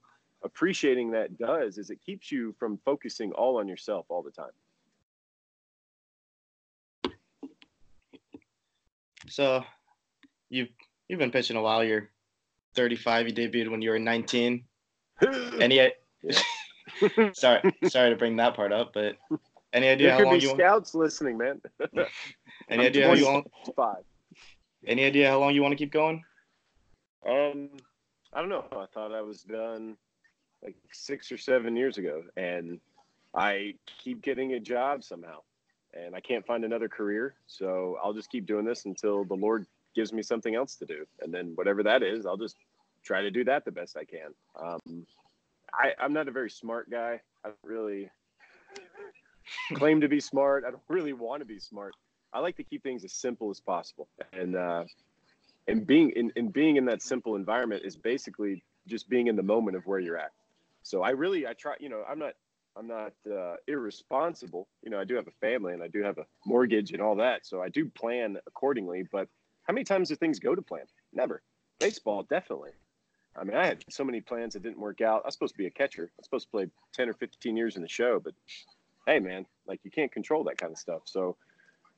appreciating 0.42 1.12
that 1.12 1.38
does 1.38 1.78
is 1.78 1.90
it 1.90 2.00
keeps 2.04 2.30
you 2.30 2.54
from 2.58 2.78
focusing 2.84 3.32
all 3.32 3.58
on 3.58 3.68
yourself 3.68 4.06
all 4.08 4.22
the 4.22 4.30
time. 4.30 4.52
So 9.35 9.64
you've 10.49 10.68
you've 11.09 11.18
been 11.18 11.33
pitching 11.33 11.57
a 11.57 11.61
while. 11.61 11.83
You're 11.83 12.09
35. 12.77 13.27
You 13.27 13.35
debuted 13.35 13.68
when 13.68 13.83
you 13.83 13.90
were 13.90 13.99
19. 13.99 14.64
any 15.61 15.90
sorry 17.33 17.61
sorry 17.88 18.11
to 18.11 18.16
bring 18.16 18.37
that 18.37 18.55
part 18.55 18.73
up, 18.73 18.92
but 18.94 19.16
any 19.73 19.88
idea 19.88 20.09
there 20.09 20.18
how 20.18 20.25
long 20.25 20.38
be 20.38 20.44
you 20.44 20.51
scouts 20.51 20.94
want... 20.94 21.05
listening, 21.05 21.37
man? 21.37 21.61
any 22.68 22.87
idea 22.87 23.09
how 23.09 23.14
you 23.14 23.27
want? 23.27 23.51
Five. 23.75 24.05
Any 24.87 25.05
idea 25.05 25.29
how 25.29 25.40
long 25.40 25.53
you 25.53 25.62
want 25.62 25.73
to 25.73 25.77
keep 25.77 25.92
going? 25.92 26.23
Um, 27.29 27.70
I 28.33 28.38
don't 28.38 28.51
know. 28.51 28.66
I 28.70 28.87
thought 28.94 29.12
I 29.12 29.23
was 29.23 29.42
done 29.42 29.97
like 30.62 30.77
six 30.92 31.33
or 31.33 31.38
seven 31.38 31.75
years 31.75 31.99
ago, 31.99 32.23
and 32.37 32.79
I 33.35 33.75
keep 33.99 34.23
getting 34.23 34.53
a 34.53 34.61
job 34.61 35.03
somehow 35.03 35.40
and 35.94 36.14
I 36.14 36.20
can't 36.20 36.44
find 36.46 36.64
another 36.64 36.88
career. 36.88 37.35
So 37.46 37.98
I'll 38.02 38.12
just 38.12 38.30
keep 38.30 38.46
doing 38.46 38.64
this 38.64 38.85
until 38.85 39.24
the 39.24 39.35
Lord 39.35 39.66
gives 39.94 40.12
me 40.12 40.22
something 40.22 40.54
else 40.54 40.74
to 40.76 40.87
do. 40.87 41.07
And 41.20 41.33
then 41.33 41.52
whatever 41.54 41.83
that 41.83 42.02
is, 42.02 42.26
I'll 42.26 42.37
just 42.37 42.57
try 43.04 43.22
to 43.22 43.30
do 43.30 43.44
that 43.44 43.64
the 43.64 43.72
best 43.72 43.96
I 43.96 44.04
can. 44.04 44.35
Um, 44.61 45.07
I, 45.72 45.92
I'm 45.98 46.12
not 46.12 46.28
a 46.28 46.30
very 46.30 46.50
smart 46.50 46.90
guy. 46.90 47.20
I 47.44 47.48
don't 47.48 47.59
really 47.62 48.11
claim 49.74 50.00
to 50.00 50.09
be 50.09 50.20
smart. 50.20 50.64
I 50.66 50.70
don't 50.70 50.83
really 50.88 51.12
want 51.12 51.40
to 51.40 51.46
be 51.46 51.59
smart. 51.59 51.94
I 52.33 52.40
like 52.40 52.57
to 52.57 52.64
keep 52.64 52.83
things 52.83 53.04
as 53.04 53.12
simple 53.12 53.50
as 53.50 53.61
possible. 53.61 54.09
And, 54.33 54.57
uh, 54.57 54.85
and 55.68 55.87
being 55.87 56.11
in, 56.11 56.33
in 56.37 56.48
being 56.48 56.76
in 56.76 56.85
that 56.87 57.02
simple 57.02 57.37
environment 57.37 57.83
is 57.85 57.96
basically 57.96 58.62
just 58.87 59.09
being 59.09 59.28
in 59.28 59.37
the 59.37 59.42
moment 59.42 59.76
of 59.76 59.87
where 59.87 60.00
you're 60.00 60.18
at. 60.18 60.33
So 60.83 61.02
I 61.02 61.11
really, 61.11 61.46
I 61.46 61.54
try, 61.54 61.74
you 61.80 61.88
know, 61.88 62.02
I'm 62.09 62.18
not 62.18 62.35
I'm 62.76 62.88
not 62.88 63.12
uh, 63.30 63.54
irresponsible. 63.68 64.68
You 64.82 64.90
know, 64.90 64.98
I 64.98 65.04
do 65.04 65.14
have 65.14 65.28
a 65.28 65.46
family 65.46 65.74
and 65.74 65.82
I 65.82 65.88
do 65.88 66.02
have 66.02 66.18
a 66.18 66.26
mortgage 66.44 66.92
and 66.92 67.00
all 67.00 67.16
that, 67.16 67.46
so 67.46 67.62
I 67.62 67.68
do 67.68 67.88
plan 67.88 68.38
accordingly. 68.46 69.04
But 69.10 69.28
how 69.64 69.72
many 69.74 69.84
times 69.84 70.08
do 70.08 70.16
things 70.16 70.38
go 70.38 70.54
to 70.54 70.62
plan? 70.62 70.84
Never. 71.12 71.42
Baseball, 71.78 72.24
definitely. 72.24 72.70
I 73.37 73.44
mean, 73.44 73.56
I 73.56 73.66
had 73.66 73.84
so 73.90 74.04
many 74.04 74.20
plans 74.20 74.54
that 74.54 74.62
didn't 74.62 74.78
work 74.78 75.00
out. 75.00 75.22
I 75.24 75.28
was 75.28 75.34
supposed 75.34 75.54
to 75.54 75.58
be 75.58 75.66
a 75.66 75.70
catcher. 75.70 76.04
I 76.04 76.18
was 76.18 76.26
supposed 76.26 76.46
to 76.46 76.50
play 76.50 76.66
10 76.94 77.08
or 77.08 77.14
15 77.14 77.56
years 77.56 77.76
in 77.76 77.82
the 77.82 77.88
show, 77.88 78.20
but 78.20 78.34
hey, 79.06 79.18
man, 79.18 79.46
like 79.66 79.80
you 79.84 79.90
can't 79.90 80.12
control 80.12 80.44
that 80.44 80.58
kind 80.58 80.72
of 80.72 80.78
stuff. 80.78 81.02
So 81.04 81.37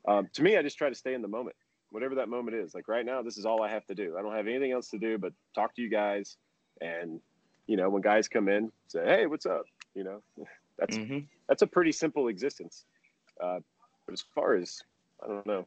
um, 0.08 0.28
to 0.34 0.42
me, 0.42 0.56
I 0.56 0.62
just 0.62 0.78
try 0.78 0.88
to 0.88 0.94
stay 0.94 1.14
in 1.14 1.22
the 1.22 1.28
moment, 1.28 1.56
whatever 1.90 2.14
that 2.16 2.28
moment 2.28 2.56
is. 2.56 2.74
Like 2.74 2.88
right 2.88 3.04
now, 3.04 3.22
this 3.22 3.36
is 3.36 3.44
all 3.44 3.62
I 3.62 3.70
have 3.70 3.84
to 3.86 3.94
do. 3.94 4.16
I 4.18 4.22
don't 4.22 4.34
have 4.34 4.46
anything 4.46 4.72
else 4.72 4.90
to 4.90 4.98
do 4.98 5.18
but 5.18 5.32
talk 5.54 5.74
to 5.76 5.82
you 5.82 5.90
guys. 5.90 6.36
And, 6.80 7.20
you 7.66 7.76
know, 7.76 7.90
when 7.90 8.02
guys 8.02 8.28
come 8.28 8.48
in, 8.48 8.70
say, 8.88 9.04
hey, 9.04 9.26
what's 9.26 9.46
up? 9.46 9.64
You 9.94 10.04
know, 10.04 10.22
that's 10.78 10.96
mm-hmm. 10.96 11.18
that's 11.48 11.62
a 11.62 11.66
pretty 11.66 11.92
simple 11.92 12.28
existence. 12.28 12.84
Uh, 13.42 13.60
but 14.06 14.12
as 14.12 14.24
far 14.34 14.54
as 14.54 14.82
I 15.22 15.28
don't 15.28 15.46
know, 15.46 15.66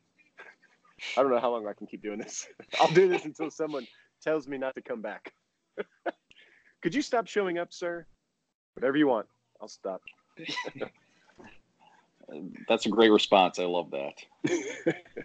I 1.17 1.21
don't 1.21 1.31
know 1.31 1.39
how 1.39 1.51
long 1.51 1.67
I 1.67 1.73
can 1.73 1.87
keep 1.87 2.01
doing 2.01 2.19
this. 2.19 2.47
I'll 2.79 2.91
do 2.91 3.09
this 3.09 3.25
until 3.25 3.51
someone 3.51 3.87
tells 4.21 4.47
me 4.47 4.57
not 4.57 4.75
to 4.75 4.81
come 4.81 5.01
back. 5.01 5.33
Could 6.81 6.95
you 6.95 7.01
stop 7.01 7.27
showing 7.27 7.57
up, 7.57 7.73
sir? 7.73 8.05
Whatever 8.75 8.97
you 8.97 9.07
want, 9.07 9.27
I'll 9.61 9.67
stop. 9.67 10.01
That's 12.67 12.85
a 12.85 12.89
great 12.89 13.11
response. 13.11 13.57
I 13.57 13.63
love 13.65 13.89
that. 13.91 14.13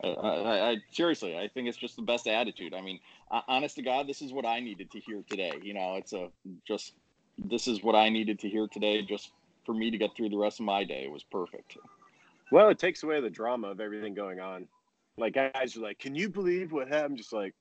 I, 0.02 0.08
I, 0.08 0.70
I, 0.70 0.76
seriously, 0.90 1.36
I 1.36 1.48
think 1.48 1.68
it's 1.68 1.76
just 1.76 1.96
the 1.96 2.02
best 2.02 2.26
attitude. 2.26 2.72
I 2.72 2.80
mean, 2.80 2.98
honest 3.46 3.76
to 3.76 3.82
God, 3.82 4.08
this 4.08 4.22
is 4.22 4.32
what 4.32 4.46
I 4.46 4.60
needed 4.60 4.90
to 4.92 5.00
hear 5.00 5.22
today. 5.28 5.52
You 5.62 5.74
know, 5.74 5.96
it's 5.96 6.14
a 6.14 6.30
just 6.66 6.94
this 7.36 7.68
is 7.68 7.82
what 7.82 7.94
I 7.94 8.08
needed 8.08 8.38
to 8.40 8.48
hear 8.48 8.66
today, 8.66 9.02
just 9.02 9.32
for 9.64 9.74
me 9.74 9.90
to 9.90 9.98
get 9.98 10.11
through 10.16 10.31
the 10.31 10.37
rest 10.37 10.61
of 10.61 10.66
my 10.66 10.85
day. 10.85 11.05
It 11.05 11.11
was 11.11 11.24
perfect. 11.24 11.77
Well, 12.50 12.68
it 12.68 12.79
takes 12.79 13.03
away 13.03 13.20
the 13.20 13.31
drama 13.31 13.68
of 13.68 13.81
everything 13.81 14.14
going 14.14 14.40
on. 14.40 14.68
Like 15.16 15.35
guys 15.35 15.77
are 15.77 15.81
like, 15.81 15.98
"Can 15.98 16.14
you 16.14 16.29
believe 16.29 16.72
what 16.72 16.88
happened?" 16.88 17.18
Just 17.18 17.33
like, 17.33 17.55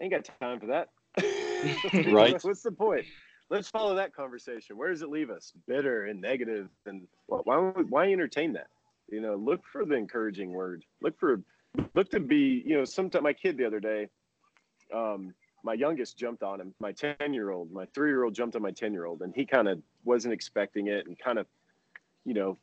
I 0.00 0.04
ain't 0.04 0.12
got 0.12 0.28
time 0.40 0.60
for 0.60 0.66
that. 0.66 0.90
right. 2.12 2.42
What's 2.42 2.62
the 2.62 2.72
point? 2.72 3.06
let's 3.50 3.68
follow 3.68 3.94
that 3.94 4.14
conversation. 4.14 4.76
Where 4.76 4.90
does 4.90 5.02
it 5.02 5.08
leave 5.08 5.30
us? 5.30 5.52
Bitter 5.66 6.06
and 6.06 6.20
negative, 6.20 6.68
and 6.86 7.06
why 7.26 7.56
why 7.88 8.12
entertain 8.12 8.52
that? 8.54 8.68
You 9.08 9.20
know, 9.20 9.36
look 9.36 9.62
for 9.64 9.84
the 9.84 9.94
encouraging 9.94 10.52
word. 10.52 10.84
Look 11.00 11.18
for 11.18 11.40
look 11.94 12.10
to 12.10 12.20
be. 12.20 12.62
You 12.66 12.78
know, 12.78 12.84
sometimes 12.84 13.22
my 13.22 13.32
kid 13.32 13.56
the 13.56 13.66
other 13.66 13.80
day, 13.80 14.08
um, 14.92 15.34
my 15.62 15.74
youngest 15.74 16.16
jumped 16.16 16.42
on 16.42 16.60
him. 16.60 16.74
My 16.80 16.92
ten 16.92 17.32
year 17.32 17.50
old, 17.50 17.72
my 17.72 17.86
three 17.94 18.10
year 18.10 18.24
old 18.24 18.34
jumped 18.34 18.56
on 18.56 18.62
my 18.62 18.72
ten 18.72 18.92
year 18.92 19.06
old, 19.06 19.22
and 19.22 19.34
he 19.34 19.44
kind 19.44 19.68
of 19.68 19.80
wasn't 20.06 20.32
expecting 20.32 20.86
it, 20.86 21.06
and 21.06 21.18
kind 21.18 21.38
of, 21.38 21.46
you 22.24 22.34
know, 22.34 22.58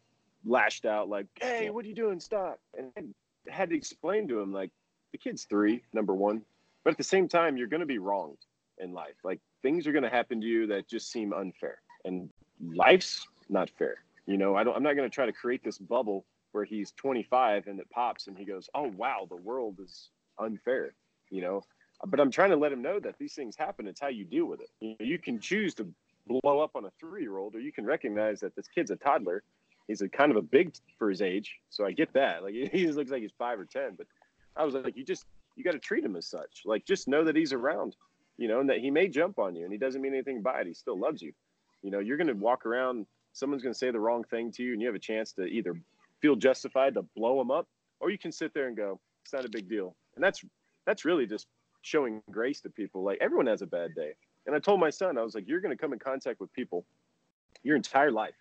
lashed 0.45 0.85
out 0.85 1.09
like, 1.09 1.27
"Hey, 1.35 1.69
what 1.69 1.85
are 1.85 1.87
you 1.87 1.95
doing? 1.95 2.19
Stop!" 2.19 2.59
And 2.77 3.13
I 3.49 3.53
had 3.53 3.69
to 3.69 3.75
explain 3.75 4.27
to 4.29 4.39
him 4.39 4.51
like, 4.51 4.71
the 5.11 5.17
kid's 5.17 5.45
three, 5.45 5.83
number 5.93 6.13
one, 6.13 6.41
but 6.83 6.91
at 6.91 6.97
the 6.97 7.03
same 7.03 7.27
time, 7.27 7.55
you're 7.55 7.67
going 7.67 7.81
to 7.81 7.85
be 7.85 7.99
wronged 7.99 8.39
in 8.79 8.93
life. 8.93 9.15
Like 9.23 9.39
things 9.61 9.87
are 9.87 9.91
going 9.91 10.03
to 10.03 10.09
happen 10.09 10.41
to 10.41 10.47
you 10.47 10.67
that 10.67 10.87
just 10.87 11.11
seem 11.11 11.31
unfair, 11.33 11.79
and 12.03 12.29
life's 12.61 13.25
not 13.49 13.69
fair. 13.69 13.97
You 14.25 14.37
know, 14.37 14.55
I 14.55 14.63
don't. 14.63 14.75
I'm 14.75 14.83
not 14.83 14.95
going 14.95 15.09
to 15.09 15.13
try 15.13 15.25
to 15.25 15.31
create 15.31 15.63
this 15.63 15.77
bubble 15.77 16.25
where 16.51 16.65
he's 16.65 16.91
25 16.91 17.67
and 17.67 17.79
it 17.79 17.89
pops 17.89 18.27
and 18.27 18.37
he 18.37 18.45
goes, 18.45 18.69
"Oh 18.73 18.91
wow, 18.97 19.27
the 19.29 19.37
world 19.37 19.79
is 19.81 20.09
unfair." 20.39 20.93
You 21.29 21.41
know, 21.41 21.63
but 22.05 22.19
I'm 22.19 22.31
trying 22.31 22.51
to 22.51 22.57
let 22.57 22.71
him 22.71 22.81
know 22.81 22.99
that 22.99 23.17
these 23.17 23.33
things 23.33 23.55
happen. 23.55 23.87
It's 23.87 24.01
how 24.01 24.09
you 24.09 24.25
deal 24.25 24.45
with 24.45 24.61
it. 24.61 24.69
You, 24.79 24.89
know, 24.99 25.05
you 25.05 25.19
can 25.19 25.39
choose 25.39 25.73
to 25.75 25.87
blow 26.27 26.59
up 26.59 26.71
on 26.75 26.85
a 26.85 26.91
three-year-old, 26.99 27.55
or 27.55 27.59
you 27.59 27.71
can 27.71 27.85
recognize 27.85 28.39
that 28.41 28.55
this 28.55 28.67
kid's 28.67 28.91
a 28.91 28.95
toddler. 28.95 29.43
He's 29.87 30.01
a 30.01 30.09
kind 30.09 30.31
of 30.31 30.37
a 30.37 30.41
big 30.41 30.73
for 30.97 31.09
his 31.09 31.21
age, 31.21 31.55
so 31.69 31.85
I 31.85 31.91
get 31.91 32.13
that. 32.13 32.43
Like 32.43 32.53
he 32.71 32.87
looks 32.87 33.11
like 33.11 33.21
he's 33.21 33.33
five 33.37 33.59
or 33.59 33.65
ten, 33.65 33.95
but 33.97 34.07
I 34.55 34.63
was 34.63 34.73
like, 34.73 34.95
you 34.95 35.03
just 35.03 35.25
you 35.55 35.63
got 35.63 35.71
to 35.71 35.79
treat 35.79 36.03
him 36.03 36.15
as 36.15 36.27
such. 36.27 36.63
Like 36.65 36.85
just 36.85 37.07
know 37.07 37.23
that 37.25 37.35
he's 37.35 37.53
around 37.53 37.95
you 38.37 38.47
know, 38.47 38.59
and 38.59 38.69
that 38.69 38.79
he 38.79 38.89
may 38.89 39.07
jump 39.07 39.39
on 39.39 39.55
you 39.55 39.63
and 39.63 39.71
he 39.71 39.77
doesn't 39.77 40.01
mean 40.01 40.13
anything 40.13 40.41
by 40.41 40.61
it. 40.61 40.67
He 40.67 40.73
still 40.73 40.97
loves 40.97 41.21
you. 41.21 41.33
You 41.81 41.91
know, 41.91 41.99
you're 41.99 42.17
to 42.27 42.33
walk 42.33 42.65
around, 42.65 43.05
someone's 43.33 43.61
to 43.73 43.77
say 43.77 43.91
the 43.91 43.99
wrong 43.99 44.23
thing 44.23 44.51
to 44.53 44.63
you, 44.63 44.73
and 44.73 44.81
you 44.81 44.87
have 44.87 44.95
a 44.95 44.99
chance 44.99 45.33
to 45.33 45.43
either 45.43 45.75
feel 46.21 46.35
justified 46.35 46.93
to 46.95 47.03
blow 47.15 47.37
them 47.37 47.51
up, 47.51 47.67
or 47.99 48.09
you 48.09 48.17
can 48.17 48.31
sit 48.31 48.53
there 48.53 48.67
and 48.67 48.77
go, 48.77 48.99
it's 49.23 49.33
not 49.33 49.45
a 49.45 49.49
big 49.49 49.69
deal. 49.69 49.95
And 50.15 50.23
that's 50.23 50.43
that's 50.85 51.05
really 51.05 51.25
just 51.25 51.47
showing 51.81 52.21
grace 52.31 52.61
to 52.61 52.69
people. 52.69 53.03
Like 53.03 53.19
everyone 53.21 53.47
has 53.47 53.61
a 53.61 53.67
bad 53.67 53.95
day. 53.95 54.13
And 54.45 54.55
I 54.55 54.59
told 54.59 54.79
my 54.79 54.89
son, 54.89 55.17
I 55.17 55.21
was 55.21 55.35
like, 55.35 55.47
you're 55.47 55.61
going 55.61 55.75
to 55.75 55.81
come 55.81 55.93
in 55.93 55.99
contact 55.99 56.39
with 56.39 56.51
people 56.53 56.85
your 57.63 57.75
entire 57.75 58.11
life. 58.11 58.35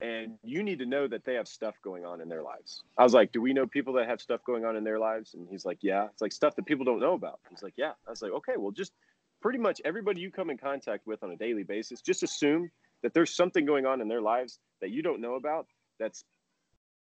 And 0.00 0.36
you 0.42 0.64
need 0.64 0.80
to 0.80 0.86
know 0.86 1.06
that 1.06 1.24
they 1.24 1.34
have 1.34 1.46
stuff 1.46 1.76
going 1.82 2.04
on 2.04 2.20
in 2.20 2.28
their 2.28 2.42
lives. 2.42 2.82
I 2.98 3.04
was 3.04 3.14
like, 3.14 3.30
Do 3.30 3.40
we 3.40 3.52
know 3.52 3.68
people 3.68 3.92
that 3.94 4.08
have 4.08 4.20
stuff 4.20 4.40
going 4.44 4.64
on 4.64 4.74
in 4.74 4.82
their 4.82 4.98
lives? 4.98 5.34
And 5.34 5.46
he's 5.48 5.64
like, 5.64 5.78
Yeah. 5.80 6.06
It's 6.06 6.20
like 6.20 6.32
stuff 6.32 6.56
that 6.56 6.66
people 6.66 6.84
don't 6.84 6.98
know 6.98 7.12
about. 7.12 7.38
He's 7.50 7.62
like, 7.62 7.74
Yeah. 7.76 7.92
I 8.06 8.10
was 8.10 8.20
like, 8.20 8.32
Okay, 8.32 8.54
well, 8.56 8.72
just 8.72 8.92
pretty 9.40 9.60
much 9.60 9.80
everybody 9.84 10.20
you 10.20 10.32
come 10.32 10.50
in 10.50 10.58
contact 10.58 11.06
with 11.06 11.22
on 11.22 11.30
a 11.30 11.36
daily 11.36 11.62
basis, 11.62 12.00
just 12.00 12.24
assume 12.24 12.68
that 13.02 13.14
there's 13.14 13.34
something 13.34 13.64
going 13.64 13.86
on 13.86 14.00
in 14.00 14.08
their 14.08 14.20
lives 14.20 14.58
that 14.80 14.90
you 14.90 15.02
don't 15.02 15.20
know 15.20 15.34
about 15.34 15.66
that's 16.00 16.24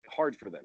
hard 0.08 0.36
for 0.36 0.50
them. 0.50 0.64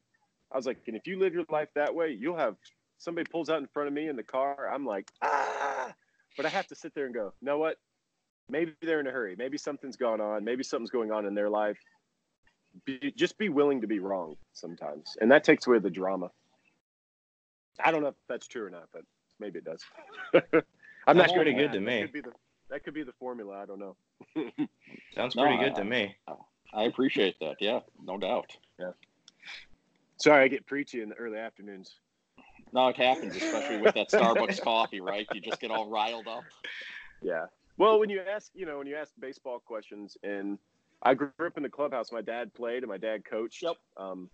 I 0.52 0.58
was 0.58 0.66
like, 0.66 0.78
and 0.88 0.98
if 0.98 1.08
you 1.08 1.20
live 1.20 1.34
your 1.34 1.46
life 1.50 1.70
that 1.76 1.94
way, 1.94 2.18
you'll 2.20 2.38
have 2.38 2.56
somebody 2.98 3.30
pulls 3.30 3.50
out 3.50 3.60
in 3.60 3.68
front 3.68 3.88
of 3.88 3.94
me 3.94 4.08
in 4.08 4.16
the 4.16 4.24
car. 4.24 4.70
I'm 4.74 4.86
like, 4.86 5.10
ah, 5.22 5.94
but 6.40 6.46
I 6.46 6.50
have 6.52 6.68
to 6.68 6.76
sit 6.76 6.96
there 6.96 7.04
and 7.04 7.14
go, 7.14 7.34
you 7.42 7.46
know 7.46 7.58
what? 7.58 7.76
Maybe 8.48 8.72
they're 8.82 9.02
in 9.02 9.08
a 9.08 9.12
hurry. 9.12 9.36
Maybe 9.38 9.58
something's 9.58 9.98
gone 9.98 10.22
on. 10.22 10.46
Maybe 10.46 10.64
something's 10.64 10.90
going 10.90 11.12
on 11.12 11.26
in 11.26 11.36
their 11.36 11.50
life. 11.50 11.78
Be, 12.86 13.14
just 13.14 13.38
be 13.38 13.50
willing 13.50 13.82
to 13.82 13.88
be 13.88 14.00
wrong 14.00 14.38
sometimes. 14.54 15.18
And 15.20 15.30
that 15.34 15.44
takes 15.44 15.68
away 15.68 15.80
the 15.80 15.90
drama. 15.90 16.32
I 17.84 17.92
don't 17.92 18.02
know 18.02 18.08
if 18.08 18.16
that's 18.30 18.48
true 18.48 18.66
or 18.66 18.70
not, 18.70 18.88
but 18.94 19.02
maybe 19.42 19.60
it 19.60 19.66
does. 19.66 19.84
I'm 21.06 21.18
That's 21.18 21.28
not 21.28 21.36
pretty 21.36 21.52
good 21.56 21.74
to 21.74 21.82
me. 21.82 22.04
That 22.04 22.06
could, 22.06 22.14
be 22.14 22.22
the, 22.22 22.32
that 22.70 22.84
could 22.86 22.94
be 22.94 23.04
the 23.04 23.14
formula. 23.20 23.62
I 23.62 23.66
don't 23.66 23.80
know. 23.80 23.98
Sounds 25.16 25.36
pretty 25.36 25.58
no, 25.58 25.64
good 25.64 25.74
I, 25.74 25.80
to 25.80 25.84
me. 25.84 26.16
I 26.74 26.84
appreciate 26.84 27.36
that. 27.42 27.58
Yeah, 27.60 27.82
no 28.02 28.18
doubt. 28.18 28.56
Yeah. 28.80 28.92
Sorry, 30.16 30.46
I 30.46 30.48
get 30.48 30.66
preachy 30.66 31.02
in 31.02 31.10
the 31.10 31.16
early 31.16 31.38
afternoons. 31.38 32.00
No, 32.72 32.88
it 32.90 32.98
happens, 32.98 33.36
especially 33.36 33.78
with 33.78 33.96
that 33.96 34.10
Starbucks 34.10 34.62
coffee, 34.64 35.02
right? 35.02 35.28
You 35.34 35.42
just 35.42 35.60
get 35.60 35.72
all 35.72 35.90
riled 35.90 36.28
up. 36.28 36.44
Yeah. 37.22 37.46
Well, 37.78 38.00
when 38.00 38.10
you 38.10 38.22
ask, 38.22 38.52
you 38.54 38.66
know, 38.66 38.78
when 38.78 38.88
you 38.88 38.96
ask 38.96 39.12
baseball 39.20 39.60
questions, 39.60 40.18
and 40.24 40.60
I 41.02 41.14
grew 41.14 41.32
up 41.46 41.58
in 41.58 41.64
the 41.64 41.70
clubhouse. 41.70 42.12
My 42.12 42.22
dad 42.22 42.54
played, 42.54 42.84
and 42.84 42.90
my 42.90 42.98
dad 42.98 43.24
coached. 43.26 43.64
Yep. 43.64 43.78
Um, 43.98 44.30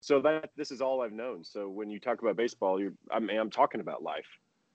so 0.00 0.20
that 0.20 0.50
this 0.56 0.70
is 0.70 0.80
all 0.80 1.02
I've 1.02 1.12
known. 1.12 1.44
So 1.44 1.68
when 1.68 1.90
you 1.90 1.98
talk 1.98 2.20
about 2.20 2.36
baseball, 2.36 2.80
you're 2.80 2.92
I 3.10 3.18
mean, 3.18 3.38
I'm 3.38 3.50
talking 3.50 3.80
about 3.80 4.02
life 4.02 4.26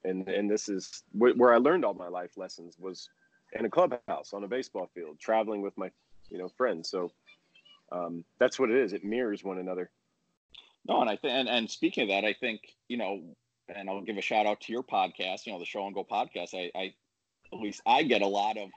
and 0.04 0.28
and 0.28 0.50
this 0.50 0.70
is 0.70 1.04
where 1.14 1.54
I 1.54 1.58
learned 1.58 1.86
all 1.86 1.94
my 1.94 2.08
life 2.08 2.32
lessons 2.38 2.76
was 2.80 3.10
in 3.54 3.66
a 3.66 3.70
clubhouse 3.70 4.34
on 4.34 4.44
a 4.44 4.48
baseball 4.48 4.90
field, 4.94 5.20
traveling 5.20 5.62
with 5.62 5.78
my 5.78 5.90
you 6.30 6.38
know 6.38 6.50
friends. 6.50 6.90
So 6.90 7.12
um, 7.92 8.24
that's 8.40 8.60
what 8.60 8.72
it 8.72 8.78
is. 8.78 8.94
It 8.94 9.04
mirrors 9.04 9.44
one 9.44 9.60
another. 9.60 9.92
No, 10.88 11.02
and 11.02 11.10
I 11.10 11.16
think 11.16 11.34
and, 11.34 11.50
and 11.50 11.70
speaking 11.70 12.04
of 12.04 12.10
that, 12.10 12.26
I 12.26 12.34
think 12.34 12.62
you 12.88 12.98
know, 12.98 13.22
and 13.74 13.90
I'll 13.90 14.02
give 14.02 14.18
a 14.18 14.22
shout 14.22 14.46
out 14.46 14.62
to 14.62 14.72
your 14.72 14.84
podcast. 14.84 15.46
You 15.46 15.54
know, 15.54 15.60
the 15.60 15.66
Show 15.66 15.86
and 15.86 15.94
Go 15.94 16.04
podcast. 16.04 16.54
I, 16.54 16.72
I 16.78 16.94
at 17.54 17.60
least 17.60 17.82
I 17.86 18.04
get 18.04 18.22
a 18.22 18.28
lot 18.28 18.58
of 18.58 18.70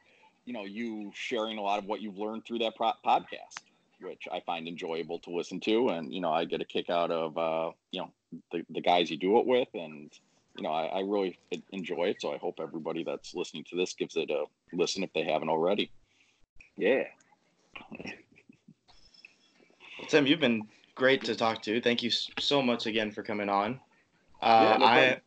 you 0.45 0.53
know 0.53 0.64
you 0.64 1.12
sharing 1.14 1.59
a 1.59 1.62
lot 1.62 1.79
of 1.79 1.87
what 1.87 2.01
you've 2.01 2.19
learned 2.19 2.45
through 2.45 2.59
that 2.61 2.77
pro- 2.77 2.93
podcast 3.05 3.62
which 4.01 4.29
I 4.31 4.40
find 4.40 4.69
enjoyable 4.69 5.19
to 5.21 5.31
listen 5.31 5.61
to. 5.61 5.88
And, 5.88 6.12
you 6.12 6.21
know, 6.21 6.31
I 6.31 6.45
get 6.45 6.61
a 6.61 6.64
kick 6.64 6.90
out 6.90 7.11
of, 7.11 7.37
uh, 7.38 7.73
you 7.90 8.03
know, 8.03 8.11
the, 8.53 8.64
the 8.71 8.81
guys 8.81 9.11
you 9.11 9.17
do 9.17 9.38
it 9.38 9.47
with 9.47 9.69
and, 9.75 10.12
you 10.57 10.62
know, 10.62 10.71
I, 10.71 10.87
I 10.87 11.01
really 11.01 11.38
enjoy 11.73 12.05
it. 12.05 12.21
So 12.21 12.33
I 12.33 12.38
hope 12.38 12.61
everybody 12.61 13.03
that's 13.05 13.35
listening 13.35 13.64
to 13.71 13.77
this 13.77 13.95
gives 13.95 14.17
it 14.17 14.31
a 14.31 14.45
listen 14.73 15.03
if 15.03 15.12
they 15.12 15.25
haven't 15.25 15.49
already. 15.49 15.90
Yeah. 16.77 17.05
Tim, 20.09 20.27
you've 20.27 20.40
been 20.40 20.67
great 20.94 21.24
to 21.24 21.35
talk 21.35 21.62
to. 21.62 21.80
Thank 21.80 22.02
you 22.02 22.11
so 22.11 22.62
much 22.62 22.87
again 22.87 23.11
for 23.11 23.22
coming 23.22 23.48
on. 23.48 23.80
Uh, 24.40 24.68
yeah, 24.70 24.76
no 24.78 24.87
I 24.87 25.20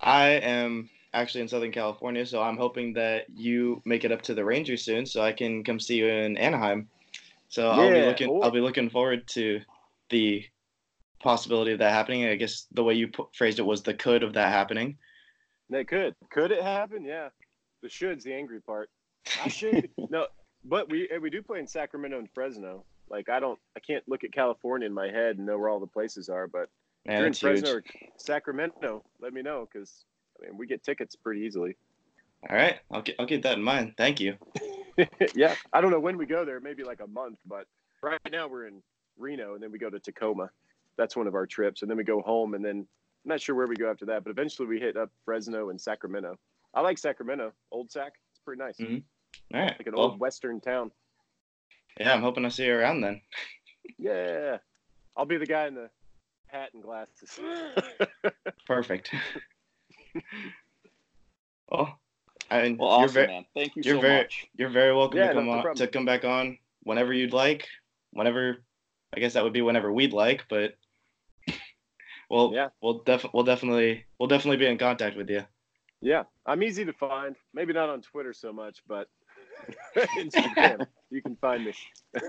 I 0.00 0.28
am 0.28 0.90
actually 1.14 1.40
in 1.42 1.48
Southern 1.48 1.72
California, 1.72 2.24
so 2.26 2.42
I'm 2.42 2.56
hoping 2.56 2.92
that 2.94 3.26
you 3.34 3.82
make 3.84 4.04
it 4.04 4.12
up 4.12 4.22
to 4.22 4.34
the 4.34 4.44
Rangers 4.44 4.84
soon, 4.84 5.06
so 5.06 5.22
I 5.22 5.32
can 5.32 5.64
come 5.64 5.80
see 5.80 5.96
you 5.96 6.06
in 6.06 6.36
Anaheim. 6.36 6.88
So 7.48 7.62
yeah, 7.62 7.82
I'll 7.82 7.90
be 7.90 8.06
looking 8.06 8.28
cool. 8.28 8.44
I'll 8.44 8.50
be 8.50 8.60
looking 8.60 8.90
forward 8.90 9.26
to 9.28 9.60
the 10.10 10.44
possibility 11.20 11.72
of 11.72 11.78
that 11.80 11.92
happening. 11.92 12.26
I 12.26 12.36
guess 12.36 12.66
the 12.72 12.84
way 12.84 12.94
you 12.94 13.08
put, 13.08 13.34
phrased 13.34 13.58
it 13.58 13.66
was 13.66 13.82
the 13.82 13.94
could 13.94 14.22
of 14.22 14.34
that 14.34 14.52
happening. 14.52 14.98
That 15.70 15.88
could. 15.88 16.14
Could 16.30 16.52
it 16.52 16.62
happen? 16.62 17.04
Yeah. 17.04 17.28
The 17.82 17.88
should's 17.88 18.24
the 18.24 18.34
angry 18.34 18.60
part. 18.60 18.90
I 19.42 19.48
should. 19.48 19.88
no, 20.10 20.26
but 20.64 20.88
we 20.90 21.08
we 21.20 21.30
do 21.30 21.42
play 21.42 21.58
in 21.58 21.66
Sacramento 21.66 22.18
and 22.18 22.30
Fresno. 22.30 22.84
Like 23.10 23.28
I 23.28 23.40
don't, 23.40 23.58
I 23.76 23.80
can't 23.80 24.04
look 24.08 24.24
at 24.24 24.32
California 24.32 24.86
in 24.86 24.94
my 24.94 25.08
head 25.08 25.36
and 25.36 25.46
know 25.46 25.58
where 25.58 25.68
all 25.68 25.80
the 25.80 25.86
places 25.86 26.28
are. 26.28 26.46
But 26.46 26.68
Man, 27.06 27.18
you're 27.18 27.26
in 27.26 27.32
Fresno 27.34 27.68
huge. 27.68 27.76
or 27.76 27.82
Sacramento, 28.16 29.04
let 29.20 29.32
me 29.32 29.42
know 29.42 29.68
because 29.72 30.04
I 30.38 30.46
mean 30.46 30.58
we 30.58 30.66
get 30.66 30.82
tickets 30.82 31.16
pretty 31.16 31.42
easily. 31.42 31.76
All 32.48 32.56
right, 32.56 32.78
I'll 32.90 33.02
get 33.02 33.16
I'll 33.18 33.26
keep 33.26 33.42
that 33.42 33.58
in 33.58 33.62
mind. 33.62 33.94
Thank 33.96 34.20
you. 34.20 34.36
yeah, 35.34 35.54
I 35.72 35.80
don't 35.80 35.90
know 35.90 36.00
when 36.00 36.16
we 36.16 36.26
go 36.26 36.44
there. 36.44 36.60
Maybe 36.60 36.84
like 36.84 37.00
a 37.00 37.06
month, 37.06 37.38
but 37.46 37.66
right 38.02 38.20
now 38.30 38.48
we're 38.48 38.66
in 38.66 38.82
Reno 39.16 39.54
and 39.54 39.62
then 39.62 39.72
we 39.72 39.78
go 39.78 39.90
to 39.90 39.98
Tacoma 39.98 40.50
that's 40.98 41.16
one 41.16 41.26
of 41.26 41.34
our 41.34 41.46
trips. 41.46 41.80
And 41.80 41.90
then 41.90 41.96
we 41.96 42.04
go 42.04 42.20
home, 42.20 42.52
and 42.52 42.62
then 42.62 42.86
I'm 43.24 43.28
not 43.28 43.40
sure 43.40 43.54
where 43.54 43.66
we 43.66 43.76
go 43.76 43.90
after 43.90 44.04
that, 44.06 44.24
but 44.24 44.30
eventually 44.30 44.68
we 44.68 44.78
hit 44.78 44.98
up 44.98 45.10
Fresno 45.24 45.70
and 45.70 45.80
Sacramento. 45.80 46.36
I 46.74 46.82
like 46.82 46.98
Sacramento, 46.98 47.52
Old 47.70 47.90
Sac. 47.90 48.12
It's 48.32 48.40
pretty 48.44 48.62
nice. 48.62 48.76
Mm-hmm. 48.76 49.56
All 49.56 49.62
right, 49.62 49.74
like 49.78 49.86
an 49.86 49.94
well, 49.94 50.06
old 50.06 50.20
Western 50.20 50.60
town. 50.60 50.90
Yeah, 51.98 52.14
I'm 52.14 52.22
hoping 52.22 52.44
I 52.44 52.48
see 52.48 52.66
you 52.66 52.74
around 52.74 53.00
then. 53.00 53.20
yeah, 53.98 54.58
I'll 55.16 55.26
be 55.26 55.36
the 55.36 55.46
guy 55.46 55.66
in 55.66 55.74
the 55.74 55.90
hat 56.46 56.70
and 56.74 56.82
glasses. 56.82 57.38
Perfect. 58.66 59.12
well, 61.70 61.98
I 62.50 62.62
mean, 62.62 62.76
well, 62.78 62.88
awesome, 62.88 63.14
very, 63.14 63.26
man. 63.26 63.44
Thank 63.54 63.76
you 63.76 63.82
you're 63.84 63.96
so 63.96 64.00
very, 64.00 64.18
much. 64.18 64.46
You're 64.56 64.70
very 64.70 64.94
welcome 64.94 65.18
yeah, 65.18 65.28
to 65.28 65.34
come 65.34 65.46
no, 65.46 65.52
on 65.52 65.74
to 65.74 65.86
come 65.86 66.04
back 66.04 66.24
on 66.24 66.58
whenever 66.84 67.12
you'd 67.12 67.32
like. 67.32 67.66
Whenever 68.12 68.58
I 69.14 69.20
guess 69.20 69.34
that 69.34 69.44
would 69.44 69.52
be 69.52 69.62
whenever 69.62 69.92
we'd 69.92 70.12
like, 70.12 70.44
but 70.48 70.74
well, 72.30 72.52
yeah, 72.54 72.68
we'll 72.80 73.00
def 73.00 73.26
we'll 73.32 73.44
definitely 73.44 74.04
we'll 74.18 74.28
definitely 74.28 74.56
be 74.56 74.66
in 74.66 74.78
contact 74.78 75.16
with 75.16 75.28
you. 75.28 75.44
Yeah, 76.00 76.24
I'm 76.46 76.62
easy 76.62 76.84
to 76.84 76.92
find. 76.92 77.36
Maybe 77.52 77.72
not 77.72 77.88
on 77.88 78.02
Twitter 78.02 78.32
so 78.32 78.52
much, 78.52 78.82
but 78.86 79.08
Instagram, 79.96 80.86
you 81.10 81.22
can 81.22 81.36
find 81.36 81.64
me. 81.64 81.74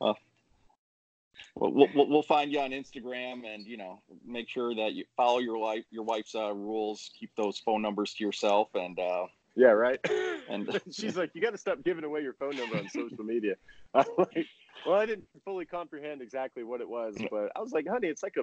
well, 0.00 0.16
we'll, 1.56 1.88
we'll 1.94 2.22
find 2.22 2.52
you 2.52 2.60
on 2.60 2.70
Instagram, 2.70 3.46
and 3.46 3.66
you 3.66 3.76
know, 3.76 4.00
make 4.26 4.48
sure 4.48 4.74
that 4.74 4.92
you 4.92 5.04
follow 5.16 5.38
your 5.38 5.58
wife 5.58 5.84
your 5.90 6.04
wife's 6.04 6.34
uh, 6.34 6.52
rules. 6.52 7.10
Keep 7.18 7.30
those 7.36 7.58
phone 7.58 7.82
numbers 7.82 8.14
to 8.14 8.24
yourself, 8.24 8.68
and 8.74 8.98
uh, 8.98 9.26
yeah, 9.56 9.68
right. 9.68 9.98
And 10.46 10.68
she's 10.92 11.16
like, 11.16 11.30
you 11.32 11.40
got 11.40 11.52
to 11.52 11.58
stop 11.58 11.82
giving 11.82 12.04
away 12.04 12.20
your 12.20 12.34
phone 12.34 12.54
number 12.54 12.76
on 12.76 12.86
social 12.90 13.24
media. 13.24 13.54
I'm 13.94 14.04
like, 14.18 14.46
well, 14.84 15.00
I 15.00 15.06
didn't 15.06 15.24
fully 15.42 15.64
comprehend 15.64 16.20
exactly 16.20 16.62
what 16.64 16.82
it 16.82 16.88
was, 16.88 17.16
but 17.30 17.50
I 17.56 17.60
was 17.60 17.72
like, 17.72 17.88
honey, 17.88 18.08
it's 18.08 18.22
like 18.22 18.34
a, 18.38 18.42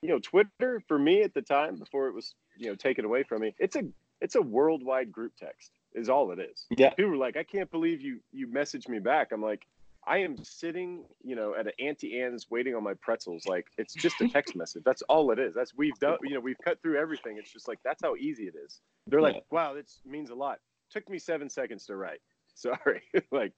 you 0.00 0.10
know, 0.10 0.20
Twitter 0.20 0.80
for 0.86 0.96
me 0.96 1.22
at 1.22 1.34
the 1.34 1.42
time 1.42 1.74
before 1.74 2.06
it 2.06 2.14
was, 2.14 2.36
you 2.56 2.68
know, 2.68 2.76
taken 2.76 3.04
away 3.04 3.24
from 3.24 3.40
me. 3.40 3.52
It's 3.58 3.74
a, 3.74 3.82
it's 4.20 4.36
a 4.36 4.42
worldwide 4.42 5.10
group 5.10 5.32
text. 5.36 5.72
Is 5.94 6.08
all 6.08 6.30
it 6.32 6.38
is. 6.38 6.66
Yeah. 6.70 6.90
People 6.90 7.12
were 7.12 7.16
like, 7.16 7.36
I 7.36 7.42
can't 7.42 7.70
believe 7.70 8.00
you 8.00 8.20
you 8.32 8.46
messaged 8.46 8.88
me 8.88 8.98
back. 8.98 9.32
I'm 9.32 9.42
like, 9.42 9.66
I 10.06 10.18
am 10.18 10.42
sitting, 10.42 11.04
you 11.22 11.36
know, 11.36 11.54
at 11.58 11.66
an 11.66 11.72
Auntie 11.78 12.20
Anne's 12.20 12.50
waiting 12.50 12.74
on 12.74 12.82
my 12.82 12.94
pretzels. 12.94 13.46
Like 13.46 13.66
it's 13.78 13.94
just 13.94 14.20
a 14.20 14.28
text 14.28 14.56
message. 14.56 14.82
That's 14.84 15.02
all 15.02 15.30
it 15.30 15.38
is. 15.38 15.54
That's 15.54 15.74
we've 15.76 15.98
done. 15.98 16.18
You 16.22 16.34
know, 16.34 16.40
we've 16.40 16.58
cut 16.64 16.80
through 16.82 16.98
everything. 16.98 17.36
It's 17.38 17.52
just 17.52 17.68
like 17.68 17.78
that's 17.84 18.02
how 18.02 18.16
easy 18.16 18.44
it 18.44 18.54
is. 18.64 18.80
They're 19.06 19.20
like, 19.20 19.34
Yeah. 19.36 19.40
wow, 19.50 19.74
that 19.74 19.90
means 20.06 20.30
a 20.30 20.34
lot. 20.34 20.58
Took 20.90 21.08
me 21.08 21.18
seven 21.18 21.48
seconds 21.50 21.86
to 21.86 21.96
write. 21.96 22.20
Sorry. 22.54 23.02
like, 23.30 23.52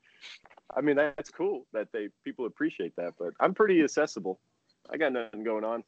I 0.76 0.80
mean, 0.80 0.96
that's 0.96 1.30
cool 1.30 1.66
that 1.72 1.88
they 1.92 2.08
people 2.24 2.46
appreciate 2.46 2.94
that. 2.96 3.14
But 3.18 3.34
I'm 3.40 3.54
pretty 3.54 3.82
accessible. 3.82 4.40
I 4.90 4.96
got 4.96 5.12
nothing 5.12 5.44
going 5.44 5.64
on. 5.64 5.84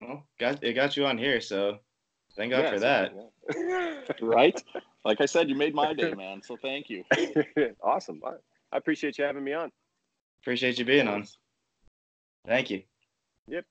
Well, 0.00 0.26
got 0.38 0.64
it 0.64 0.72
got 0.72 0.96
you 0.96 1.04
on 1.06 1.18
here, 1.18 1.40
so 1.40 1.78
thank 2.40 2.52
God 2.52 2.64
Yeah, 2.64 2.70
for 2.70 2.80
that. 2.80 3.12
yeah. 3.54 4.14
Right? 4.20 4.62
Like 5.04 5.20
I 5.20 5.26
said, 5.26 5.48
you 5.48 5.54
made 5.54 5.74
my 5.74 5.92
day, 5.92 6.12
man. 6.12 6.42
So 6.42 6.56
thank 6.56 6.88
you. 6.90 7.04
awesome. 7.82 8.20
I 8.24 8.32
I 8.72 8.76
appreciate 8.76 9.18
you 9.18 9.24
having 9.24 9.44
me 9.44 9.52
on. 9.52 9.70
Appreciate 10.42 10.78
you 10.78 10.84
being 10.84 11.08
on. 11.08 11.26
Thank 12.46 12.70
you. 12.70 12.82
Yep. 13.48 13.64